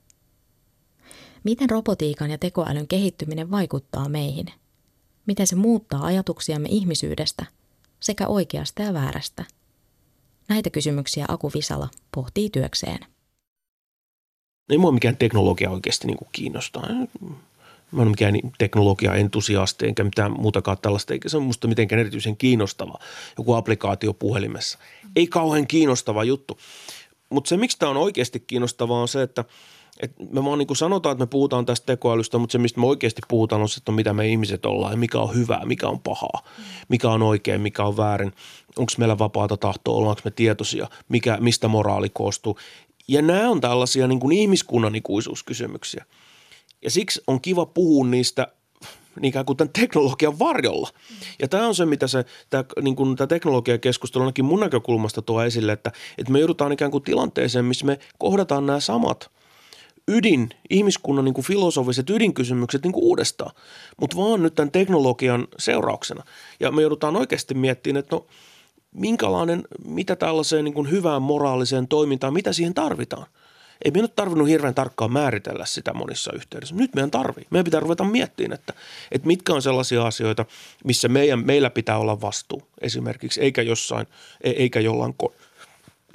Miten 1.43 1.69
robotiikan 1.69 2.31
ja 2.31 2.37
tekoälyn 2.37 2.87
kehittyminen 2.87 3.51
vaikuttaa 3.51 4.09
meihin– 4.09 4.45
miten 5.25 5.47
se 5.47 5.55
muuttaa 5.55 6.05
ajatuksiamme 6.05 6.69
ihmisyydestä 6.71 7.45
sekä 7.99 8.27
oikeasta 8.27 8.81
ja 8.81 8.93
väärästä. 8.93 9.45
Näitä 10.49 10.69
kysymyksiä 10.69 11.25
Aku 11.27 11.51
Visala 11.55 11.89
pohtii 12.15 12.49
työkseen. 12.49 12.99
Ei 14.69 14.77
mua 14.77 14.91
mikään 14.91 15.17
teknologia 15.17 15.69
oikeasti 15.69 16.07
niin 16.07 16.17
kiinnostaa. 16.31 16.87
Mä 17.91 18.01
en 18.01 18.07
ole 18.07 18.09
mikään 18.09 18.35
teknologia-entusiasti 18.57 19.87
enkä 19.87 20.03
mitään 20.03 20.31
muutakaan 20.31 20.77
tällaista, 20.81 21.13
eikä 21.13 21.29
se 21.29 21.37
on 21.37 21.43
musta 21.43 21.67
mitenkään 21.67 21.99
erityisen 21.99 22.37
kiinnostava. 22.37 22.99
Joku 23.37 23.53
applikaatio 23.53 24.13
puhelimessa. 24.13 24.79
Ei 25.15 25.27
kauhean 25.27 25.67
kiinnostava 25.67 26.23
juttu. 26.23 26.59
Mutta 27.29 27.49
se, 27.49 27.57
miksi 27.57 27.79
tämä 27.79 27.89
on 27.89 27.97
oikeasti 27.97 28.39
kiinnostavaa, 28.39 29.01
on 29.01 29.07
se, 29.07 29.21
että– 29.21 29.45
et 29.99 30.11
me 30.31 30.43
vaan 30.43 30.59
niin 30.59 30.75
sanotaan, 30.75 31.13
että 31.13 31.21
me 31.21 31.27
puhutaan 31.27 31.65
tästä 31.65 31.85
tekoälystä, 31.85 32.37
mutta 32.37 32.51
se, 32.51 32.57
mistä 32.57 32.79
me 32.79 32.87
oikeasti 32.87 33.21
puhutaan, 33.27 33.61
on 33.61 33.69
se, 33.69 33.77
että 33.77 33.91
mitä 33.91 34.13
me 34.13 34.27
ihmiset 34.27 34.65
ollaan 34.65 34.93
ja 34.93 34.97
mikä 34.97 35.19
on 35.19 35.35
hyvää, 35.35 35.65
mikä 35.65 35.87
on 35.87 35.99
pahaa, 35.99 36.43
mikä 36.89 37.09
on 37.09 37.21
oikein, 37.21 37.61
mikä 37.61 37.83
on 37.83 37.97
väärin, 37.97 38.33
onko 38.77 38.91
meillä 38.97 39.17
vapaata 39.17 39.57
tahtoa, 39.57 39.95
ollaanko 39.95 40.21
me 40.25 40.31
tietoisia, 40.31 40.87
mikä, 41.09 41.37
mistä 41.41 41.67
moraali 41.67 42.09
koostuu. 42.09 42.57
Ja 43.07 43.21
nämä 43.21 43.49
on 43.49 43.61
tällaisia 43.61 44.07
niin 44.07 44.19
kuin 44.19 44.37
ihmiskunnan 44.37 44.95
ikuisuuskysymyksiä. 44.95 46.05
Ja 46.81 46.91
siksi 46.91 47.21
on 47.27 47.41
kiva 47.41 47.65
puhua 47.65 48.07
niistä 48.07 48.47
ikään 49.23 49.45
kuin 49.45 49.57
tämän 49.57 49.73
teknologian 49.79 50.39
varjolla. 50.39 50.89
Ja 51.39 51.47
tämä 51.47 51.67
on 51.67 51.75
se, 51.75 51.85
mitä 51.85 52.07
se, 52.07 52.25
tämä, 52.49 52.63
niin 52.81 52.95
kuin, 52.95 53.15
tämä 53.15 53.27
teknologiakeskustelu 53.27 54.23
ainakin 54.23 54.45
mun 54.45 54.59
näkökulmasta 54.59 55.21
tuo 55.21 55.43
esille, 55.43 55.71
että, 55.71 55.91
että 56.17 56.31
me 56.31 56.39
joudutaan 56.39 56.71
ikään 56.71 56.91
kuin 56.91 57.03
tilanteeseen, 57.03 57.65
missä 57.65 57.85
me 57.85 57.99
kohdataan 58.17 58.65
nämä 58.65 58.79
samat– 58.79 59.29
ydin, 60.07 60.49
ihmiskunnan 60.69 61.25
niin 61.25 61.33
kuin 61.33 61.45
filosofiset 61.45 62.09
ydinkysymykset 62.09 62.83
niin 62.83 62.93
kuin 62.93 63.03
uudestaan, 63.03 63.55
mutta 64.01 64.17
vaan 64.17 64.43
nyt 64.43 64.55
tämän 64.55 64.71
teknologian 64.71 65.47
seurauksena. 65.59 66.23
Ja 66.59 66.71
me 66.71 66.81
joudutaan 66.81 67.15
oikeasti 67.15 67.53
miettimään, 67.53 67.99
että 67.99 68.15
no 68.15 68.25
minkälainen, 68.91 69.63
mitä 69.85 70.15
tällaiseen 70.15 70.65
niin 70.65 70.73
kuin 70.73 70.91
hyvään 70.91 71.21
moraaliseen 71.21 71.87
toimintaan, 71.87 72.33
mitä 72.33 72.53
siihen 72.53 72.73
tarvitaan. 72.73 73.25
Ei 73.85 73.91
meidän 73.91 74.03
ole 74.03 74.13
tarvinnut 74.15 74.47
hirveän 74.47 74.75
tarkkaan 74.75 75.13
määritellä 75.13 75.65
sitä 75.65 75.93
monissa 75.93 76.31
yhteydessä. 76.35 76.75
Nyt 76.75 76.95
meidän 76.95 77.11
tarvii. 77.11 77.47
Meidän 77.49 77.65
pitää 77.65 77.79
ruveta 77.79 78.03
miettimään, 78.03 78.59
että, 78.59 78.73
että 79.11 79.27
mitkä 79.27 79.53
on 79.53 79.61
sellaisia 79.61 80.05
asioita, 80.05 80.45
missä 80.83 81.07
meidän, 81.07 81.45
meillä 81.45 81.69
pitää 81.69 81.97
olla 81.97 82.21
vastuu 82.21 82.63
esimerkiksi, 82.81 83.41
eikä 83.41 83.61
jossain, 83.61 84.07
e, 84.43 84.49
eikä 84.49 84.79
jollain, 84.79 85.15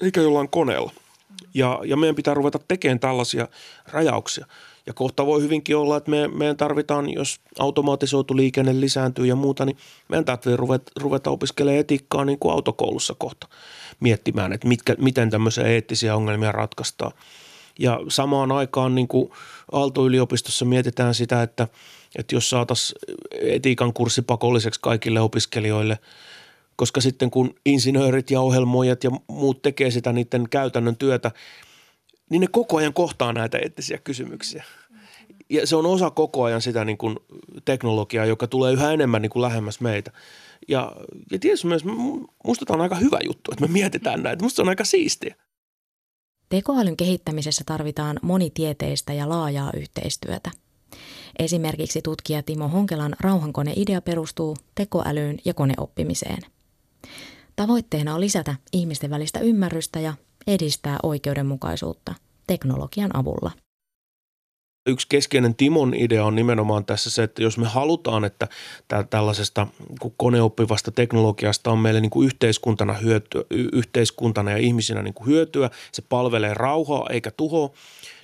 eikä 0.03 0.21
jollain 0.21 0.49
koneella– 0.49 0.93
ja, 1.55 1.81
ja 1.85 1.97
meidän 1.97 2.17
pitää 2.17 2.35
ruveta 2.35 2.59
tekemään 2.69 3.01
tällaisia 3.01 3.49
rajauksia. 3.93 4.47
Ja 4.87 4.95
kohta 4.95 5.27
voi 5.27 5.43
hyvinkin 5.43 5.77
olla, 5.77 5.97
että 5.97 6.11
me, 6.11 6.29
meidän 6.29 6.57
tarvitaan, 6.57 7.13
jos 7.13 7.41
automatisoitu 7.59 8.37
liikenne 8.37 8.81
lisääntyy 8.81 9.27
ja 9.27 9.37
muuta, 9.37 9.65
niin 9.65 9.77
meidän 10.09 10.25
täytyy 10.25 10.57
ruveta, 10.57 10.93
ruveta 11.01 11.31
opiskelemaan 11.31 11.81
etiikkaa 11.81 12.25
niin 12.25 12.39
kuin 12.39 12.53
autokoulussa 12.53 13.15
kohta 13.19 13.49
miettimään, 14.01 14.53
että 14.53 14.69
mitkä, 14.69 14.95
miten 14.99 15.31
tämmöisiä 15.31 15.65
eettisiä 15.65 16.17
ongelmia 16.17 16.53
ratkaistaan. 16.53 17.13
Ja 17.79 18.01
samaan 18.09 18.53
aikaan 18.53 18.95
niin 18.95 19.09
kuin 19.09 19.31
Aalto-yliopistossa 19.73 20.65
mietitään 20.65 21.15
sitä, 21.15 21.43
että, 21.43 21.69
että 22.19 22.35
jos 22.35 22.51
saataisiin 22.51 22.99
etiikan 23.33 23.93
kurssi 23.93 24.23
pakolliseksi 24.23 24.81
kaikille 24.81 25.21
opiskelijoille, 25.21 25.99
koska 26.79 27.01
sitten 27.01 27.31
kun 27.31 27.55
insinöörit 27.67 28.31
ja 28.31 28.41
ohjelmoijat 28.41 29.05
ja 29.05 29.11
muut 29.29 29.63
tekee 29.63 29.91
sitä 29.91 30.13
niiden 30.13 30.49
käytännön 30.51 30.97
työtä, 30.97 31.31
niin 32.31 32.41
ne 32.41 32.47
koko 32.47 32.77
ajan 32.77 32.93
kohtaa 32.93 33.33
näitä 33.33 33.59
eettisiä 33.59 33.99
kysymyksiä. 33.99 34.65
Ja 35.51 35.67
se 35.67 35.77
on 35.77 35.87
osa 35.87 36.11
koko 36.11 36.45
ajan 36.45 36.63
sitä 36.63 36.85
niin 36.85 36.99
kuin 36.99 37.17
teknologiaa, 37.65 38.27
joka 38.27 38.47
tulee 38.47 38.73
yhä 38.73 38.93
enemmän 38.93 39.23
niin 39.23 39.31
kuin 39.31 39.43
lähemmäs 39.43 39.81
meitä. 39.81 40.13
Ja, 40.69 40.93
ja 41.31 41.39
tietysti 41.39 41.67
myös, 41.67 41.85
musta 42.45 42.65
tämä 42.67 42.75
on 42.75 42.81
aika 42.81 42.95
hyvä 42.95 43.19
juttu, 43.25 43.53
että 43.53 43.67
me 43.67 43.73
mietitään 43.73 44.23
näitä. 44.23 44.45
Musta 44.45 44.57
se 44.57 44.63
on 44.63 44.69
aika 44.69 44.85
siistiä. 44.85 45.35
Tekoälyn 46.49 46.97
kehittämisessä 46.97 47.63
tarvitaan 47.67 48.19
monitieteistä 48.23 49.13
ja 49.13 49.29
laajaa 49.29 49.71
yhteistyötä. 49.77 50.51
Esimerkiksi 51.39 52.03
tutkija 52.03 52.43
Timo 52.43 52.69
Honkelan 52.69 53.17
rauhankoneidea 53.21 54.01
perustuu 54.01 54.57
tekoälyyn 54.75 55.39
ja 55.45 55.55
koneoppimiseen. 55.55 56.58
Tavoitteena 57.57 58.15
on 58.15 58.21
lisätä 58.21 58.55
ihmisten 58.73 59.11
välistä 59.11 59.41
ymmärrystä 59.41 60.01
ja 60.01 60.15
edistää 60.47 60.99
oikeudenmukaisuutta 61.03 62.15
teknologian 62.47 63.17
avulla– 63.17 63.51
yksi 64.89 65.07
keskeinen 65.09 65.55
Timon 65.55 65.95
idea 65.95 66.25
on 66.25 66.35
nimenomaan 66.35 66.85
tässä 66.85 67.11
se, 67.11 67.23
että 67.23 67.43
jos 67.43 67.59
me 67.59 67.67
halutaan, 67.67 68.25
että 68.25 68.49
tällaisesta 69.11 69.67
koneoppivasta 70.17 70.91
teknologiasta 70.91 71.71
on 71.71 71.79
meille 71.79 72.01
niin 72.01 72.11
kuin 72.11 72.27
yhteiskuntana, 72.27 72.93
hyötyä, 72.93 73.43
yhteiskuntana 73.51 74.51
ja 74.51 74.57
ihmisinä 74.57 75.03
niin 75.03 75.15
kuin 75.15 75.27
hyötyä, 75.27 75.71
se 75.93 76.03
palvelee 76.09 76.55
rauhaa 76.55 77.07
eikä 77.11 77.31
tuhoa, 77.31 77.71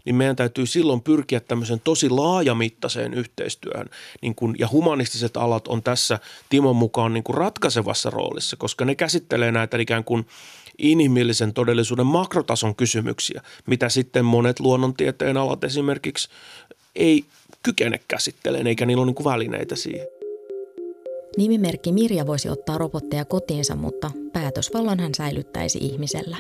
niin 0.05 0.17
meidän 0.17 0.37
täytyy 0.37 0.67
silloin 0.67 1.01
pyrkiä 1.01 1.41
tämmöisen 1.41 1.81
tosi 1.85 2.11
laajamittaiseen 2.11 3.15
yhteistyöhön. 3.15 3.87
Niin 4.23 4.35
kun, 4.35 4.55
ja 4.59 4.69
humanistiset 4.73 5.37
alat 5.37 5.69
on 5.69 5.83
tässä 5.83 6.19
Timon 6.51 6.77
mukaan 6.77 7.15
niin 7.15 7.25
kuin 7.25 7.37
ratkaisevassa 7.37 8.11
roolissa, 8.11 8.57
koska 8.57 8.85
ne 8.85 8.95
käsittelee 8.95 9.53
näitä 9.53 9.79
ikään 9.79 10.05
kuin– 10.05 10.27
inhimillisen 10.79 11.53
todellisuuden 11.53 12.07
makrotason 12.07 12.75
kysymyksiä, 12.75 13.43
mitä 13.67 13.89
sitten 13.89 14.25
monet 14.25 14.61
luonnontieteen 14.61 15.37
alat 15.37 15.65
esimerkiksi 15.65 16.29
ei 16.97 17.25
kykene 17.63 18.01
käsittelemään, 18.09 18.67
eikä 18.67 18.87
niillä 18.87 19.03
ole 19.03 19.13
niin 19.17 19.25
välineitä 19.25 19.77
siihen. 19.77 20.07
Nimimerkki 21.37 21.93
Mirja 21.93 22.27
voisi 22.27 22.49
ottaa 22.49 22.79
robotteja 22.79 23.25
kotiinsa, 23.25 23.77
mutta 23.77 24.11
päätösvallan 24.33 25.01
hän 25.01 25.15
säilyttäisi 25.15 25.79
ihmisellä. 25.79 26.37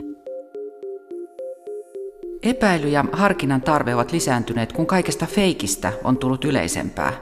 Epäily 2.42 2.88
ja 2.88 3.04
harkinnan 3.12 3.62
tarve 3.62 3.94
ovat 3.94 4.12
lisääntyneet, 4.12 4.72
kun 4.72 4.86
kaikesta 4.86 5.26
feikistä 5.26 5.92
on 6.04 6.18
tullut 6.18 6.44
yleisempää. 6.44 7.12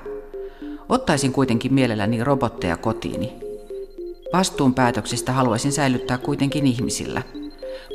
Ottaisin 0.88 1.32
kuitenkin 1.32 1.74
mielelläni 1.74 2.24
robotteja 2.24 2.76
kotiini– 2.76 3.32
Vastuun 4.32 4.74
päätöksistä 4.74 5.32
haluaisin 5.32 5.72
säilyttää 5.72 6.18
kuitenkin 6.18 6.66
ihmisillä. 6.66 7.22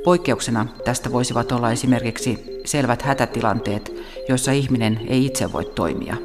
Poikkeuksena 0.04 0.65
tästä 0.86 1.12
voisivat 1.12 1.52
olla 1.52 1.71
esimerkiksi 1.71 2.62
selvät 2.65 3.02
hätätilanteet, 3.02 3.93
joissa 4.30 4.52
ihminen 4.52 5.00
ei 5.08 5.26
itse 5.26 5.54
voi 5.54 5.65
toimia. 5.65 6.17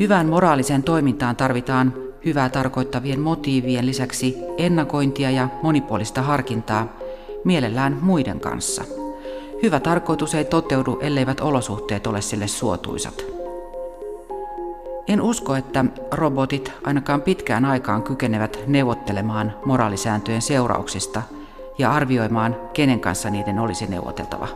Hyvään 0.00 0.26
moraaliseen 0.26 0.82
toimintaan 0.82 1.36
tarvitaan 1.36 1.94
hyvää 2.24 2.48
tarkoittavien 2.48 3.20
motiivien 3.20 3.86
lisäksi 3.86 4.36
ennakointia 4.58 5.30
ja 5.30 5.48
monipuolista 5.62 6.22
harkintaa, 6.22 6.96
mielellään 7.44 7.98
muiden 8.02 8.40
kanssa. 8.40 8.84
Hyvä 9.62 9.80
tarkoitus 9.80 10.34
ei 10.34 10.44
toteudu, 10.44 10.98
elleivät 11.00 11.40
olosuhteet 11.40 12.06
ole 12.06 12.20
sille 12.20 12.48
suotuisat. 12.48 13.29
En 15.10 15.22
usko, 15.22 15.54
että 15.54 15.84
robotit 16.12 16.72
ainakaan 16.84 17.22
pitkään 17.22 17.64
aikaan 17.64 18.02
kykenevät 18.02 18.58
neuvottelemaan 18.66 19.56
moraalisääntöjen 19.64 20.42
seurauksista 20.42 21.22
ja 21.78 21.92
arvioimaan, 21.92 22.56
kenen 22.72 23.00
kanssa 23.00 23.30
niiden 23.30 23.58
olisi 23.58 23.86
neuvoteltava. 23.86 24.48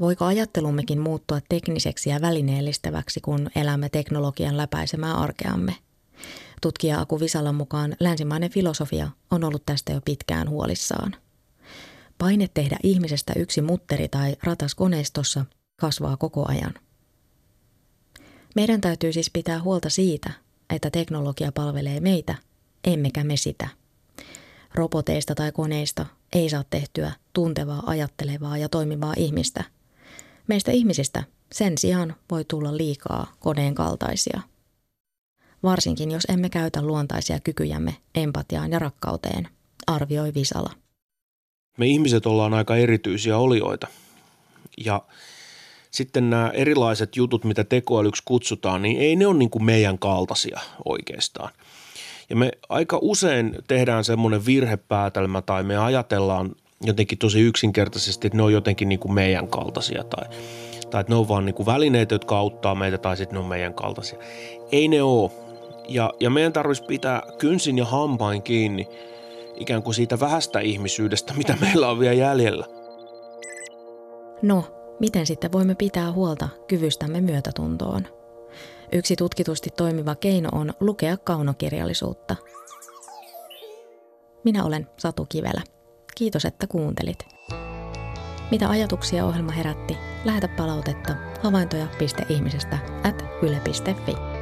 Voiko 0.00 0.24
ajattelummekin 0.24 1.00
muuttua 1.00 1.38
tekniseksi 1.48 2.10
ja 2.10 2.20
välineellistäväksi, 2.20 3.20
kun 3.20 3.50
elämme 3.56 3.88
teknologian 3.88 4.56
läpäisemää 4.56 5.14
arkeamme? 5.14 5.74
Tutkija 6.62 7.00
Aku 7.00 7.20
Visalan 7.20 7.54
mukaan 7.54 7.96
länsimainen 8.00 8.50
filosofia 8.50 9.08
on 9.30 9.44
ollut 9.44 9.62
tästä 9.66 9.92
jo 9.92 10.00
pitkään 10.04 10.48
huolissaan– 10.48 11.16
Paine 12.20 12.48
tehdä 12.54 12.76
ihmisestä 12.82 13.32
yksi 13.36 13.62
mutteri 13.62 14.08
tai 14.08 14.36
ratas 14.42 14.74
koneistossa 14.74 15.44
kasvaa 15.76 16.16
koko 16.16 16.44
ajan. 16.48 16.74
Meidän 18.54 18.80
täytyy 18.80 19.12
siis 19.12 19.30
pitää 19.30 19.62
huolta 19.62 19.90
siitä, 19.90 20.30
että 20.70 20.90
teknologia 20.90 21.52
palvelee 21.52 22.00
meitä, 22.00 22.34
emmekä 22.84 23.24
me 23.24 23.36
sitä. 23.36 23.68
Roboteista 24.74 25.34
tai 25.34 25.52
koneista 25.52 26.06
ei 26.32 26.50
saa 26.50 26.64
tehtyä 26.70 27.12
tuntevaa, 27.32 27.82
ajattelevaa 27.86 28.58
ja 28.58 28.68
toimivaa 28.68 29.14
ihmistä. 29.16 29.64
Meistä 30.46 30.72
ihmisistä 30.72 31.24
sen 31.52 31.78
sijaan 31.78 32.16
voi 32.30 32.44
tulla 32.44 32.76
liikaa 32.76 33.32
koneen 33.38 33.74
kaltaisia. 33.74 34.40
Varsinkin 35.62 36.10
jos 36.10 36.24
emme 36.28 36.48
käytä 36.48 36.82
luontaisia 36.82 37.40
kykyjämme 37.40 37.96
empatiaan 38.14 38.70
ja 38.70 38.78
rakkauteen, 38.78 39.48
arvioi 39.86 40.34
Visala 40.34 40.79
me 41.76 41.86
ihmiset 41.86 42.26
ollaan 42.26 42.54
aika 42.54 42.76
erityisiä 42.76 43.38
olioita. 43.38 43.86
Ja 44.84 45.02
sitten 45.90 46.30
nämä 46.30 46.50
erilaiset 46.54 47.16
jutut, 47.16 47.44
mitä 47.44 47.64
tekoälyksi 47.64 48.22
kutsutaan, 48.24 48.82
niin 48.82 49.00
ei 49.00 49.16
ne 49.16 49.26
ole 49.26 49.36
niin 49.36 49.50
kuin 49.50 49.64
meidän 49.64 49.98
kaltaisia 49.98 50.60
oikeastaan. 50.84 51.50
Ja 52.30 52.36
me 52.36 52.50
aika 52.68 52.98
usein 53.02 53.56
tehdään 53.68 54.04
semmoinen 54.04 54.46
virhepäätelmä 54.46 55.42
tai 55.42 55.62
me 55.62 55.76
ajatellaan 55.76 56.52
jotenkin 56.80 57.18
tosi 57.18 57.40
yksinkertaisesti, 57.40 58.26
että 58.26 58.36
ne 58.36 58.42
on 58.42 58.52
jotenkin 58.52 58.88
niin 58.88 58.98
kuin 58.98 59.14
meidän 59.14 59.48
kaltaisia 59.48 60.04
tai, 60.04 60.28
tai 60.90 61.00
että 61.00 61.12
ne 61.12 61.14
on 61.14 61.28
vaan 61.28 61.44
niin 61.44 61.54
kuin 61.54 61.66
välineitä, 61.66 62.14
jotka 62.14 62.38
auttaa 62.38 62.74
meitä 62.74 62.98
tai 62.98 63.16
sitten 63.16 63.34
ne 63.34 63.40
on 63.40 63.46
meidän 63.46 63.74
kaltaisia. 63.74 64.18
Ei 64.72 64.88
ne 64.88 65.02
ole. 65.02 65.30
Ja, 65.88 66.12
ja 66.20 66.30
meidän 66.30 66.52
tarvitsisi 66.52 66.86
pitää 66.86 67.22
kynsin 67.38 67.78
ja 67.78 67.84
hampain 67.84 68.42
kiinni– 68.42 68.88
ikään 69.60 69.82
kuin 69.82 69.94
siitä 69.94 70.20
vähästä 70.20 70.60
ihmisyydestä, 70.60 71.34
mitä 71.34 71.56
meillä 71.60 71.88
on 71.90 71.98
vielä 71.98 72.14
jäljellä. 72.14 72.66
No, 74.42 74.64
miten 75.00 75.26
sitten 75.26 75.52
voimme 75.52 75.74
pitää 75.74 76.12
huolta 76.12 76.48
kyvystämme 76.68 77.20
myötätuntoon? 77.20 78.06
Yksi 78.92 79.16
tutkitusti 79.16 79.70
toimiva 79.76 80.14
keino 80.14 80.48
on 80.52 80.72
lukea 80.80 81.16
kaunokirjallisuutta. 81.16 82.36
Minä 84.44 84.64
olen 84.64 84.86
Satu 84.96 85.26
Kivelä. 85.28 85.62
Kiitos, 86.14 86.44
että 86.44 86.66
kuuntelit. 86.66 87.18
Mitä 88.50 88.68
ajatuksia 88.68 89.26
ohjelma 89.26 89.52
herätti? 89.52 89.96
Lähetä 90.24 90.48
palautetta 90.48 91.14
havaintoja.ihmisestä 91.42 92.78
at 93.04 93.24
yle.fi. 93.42 94.39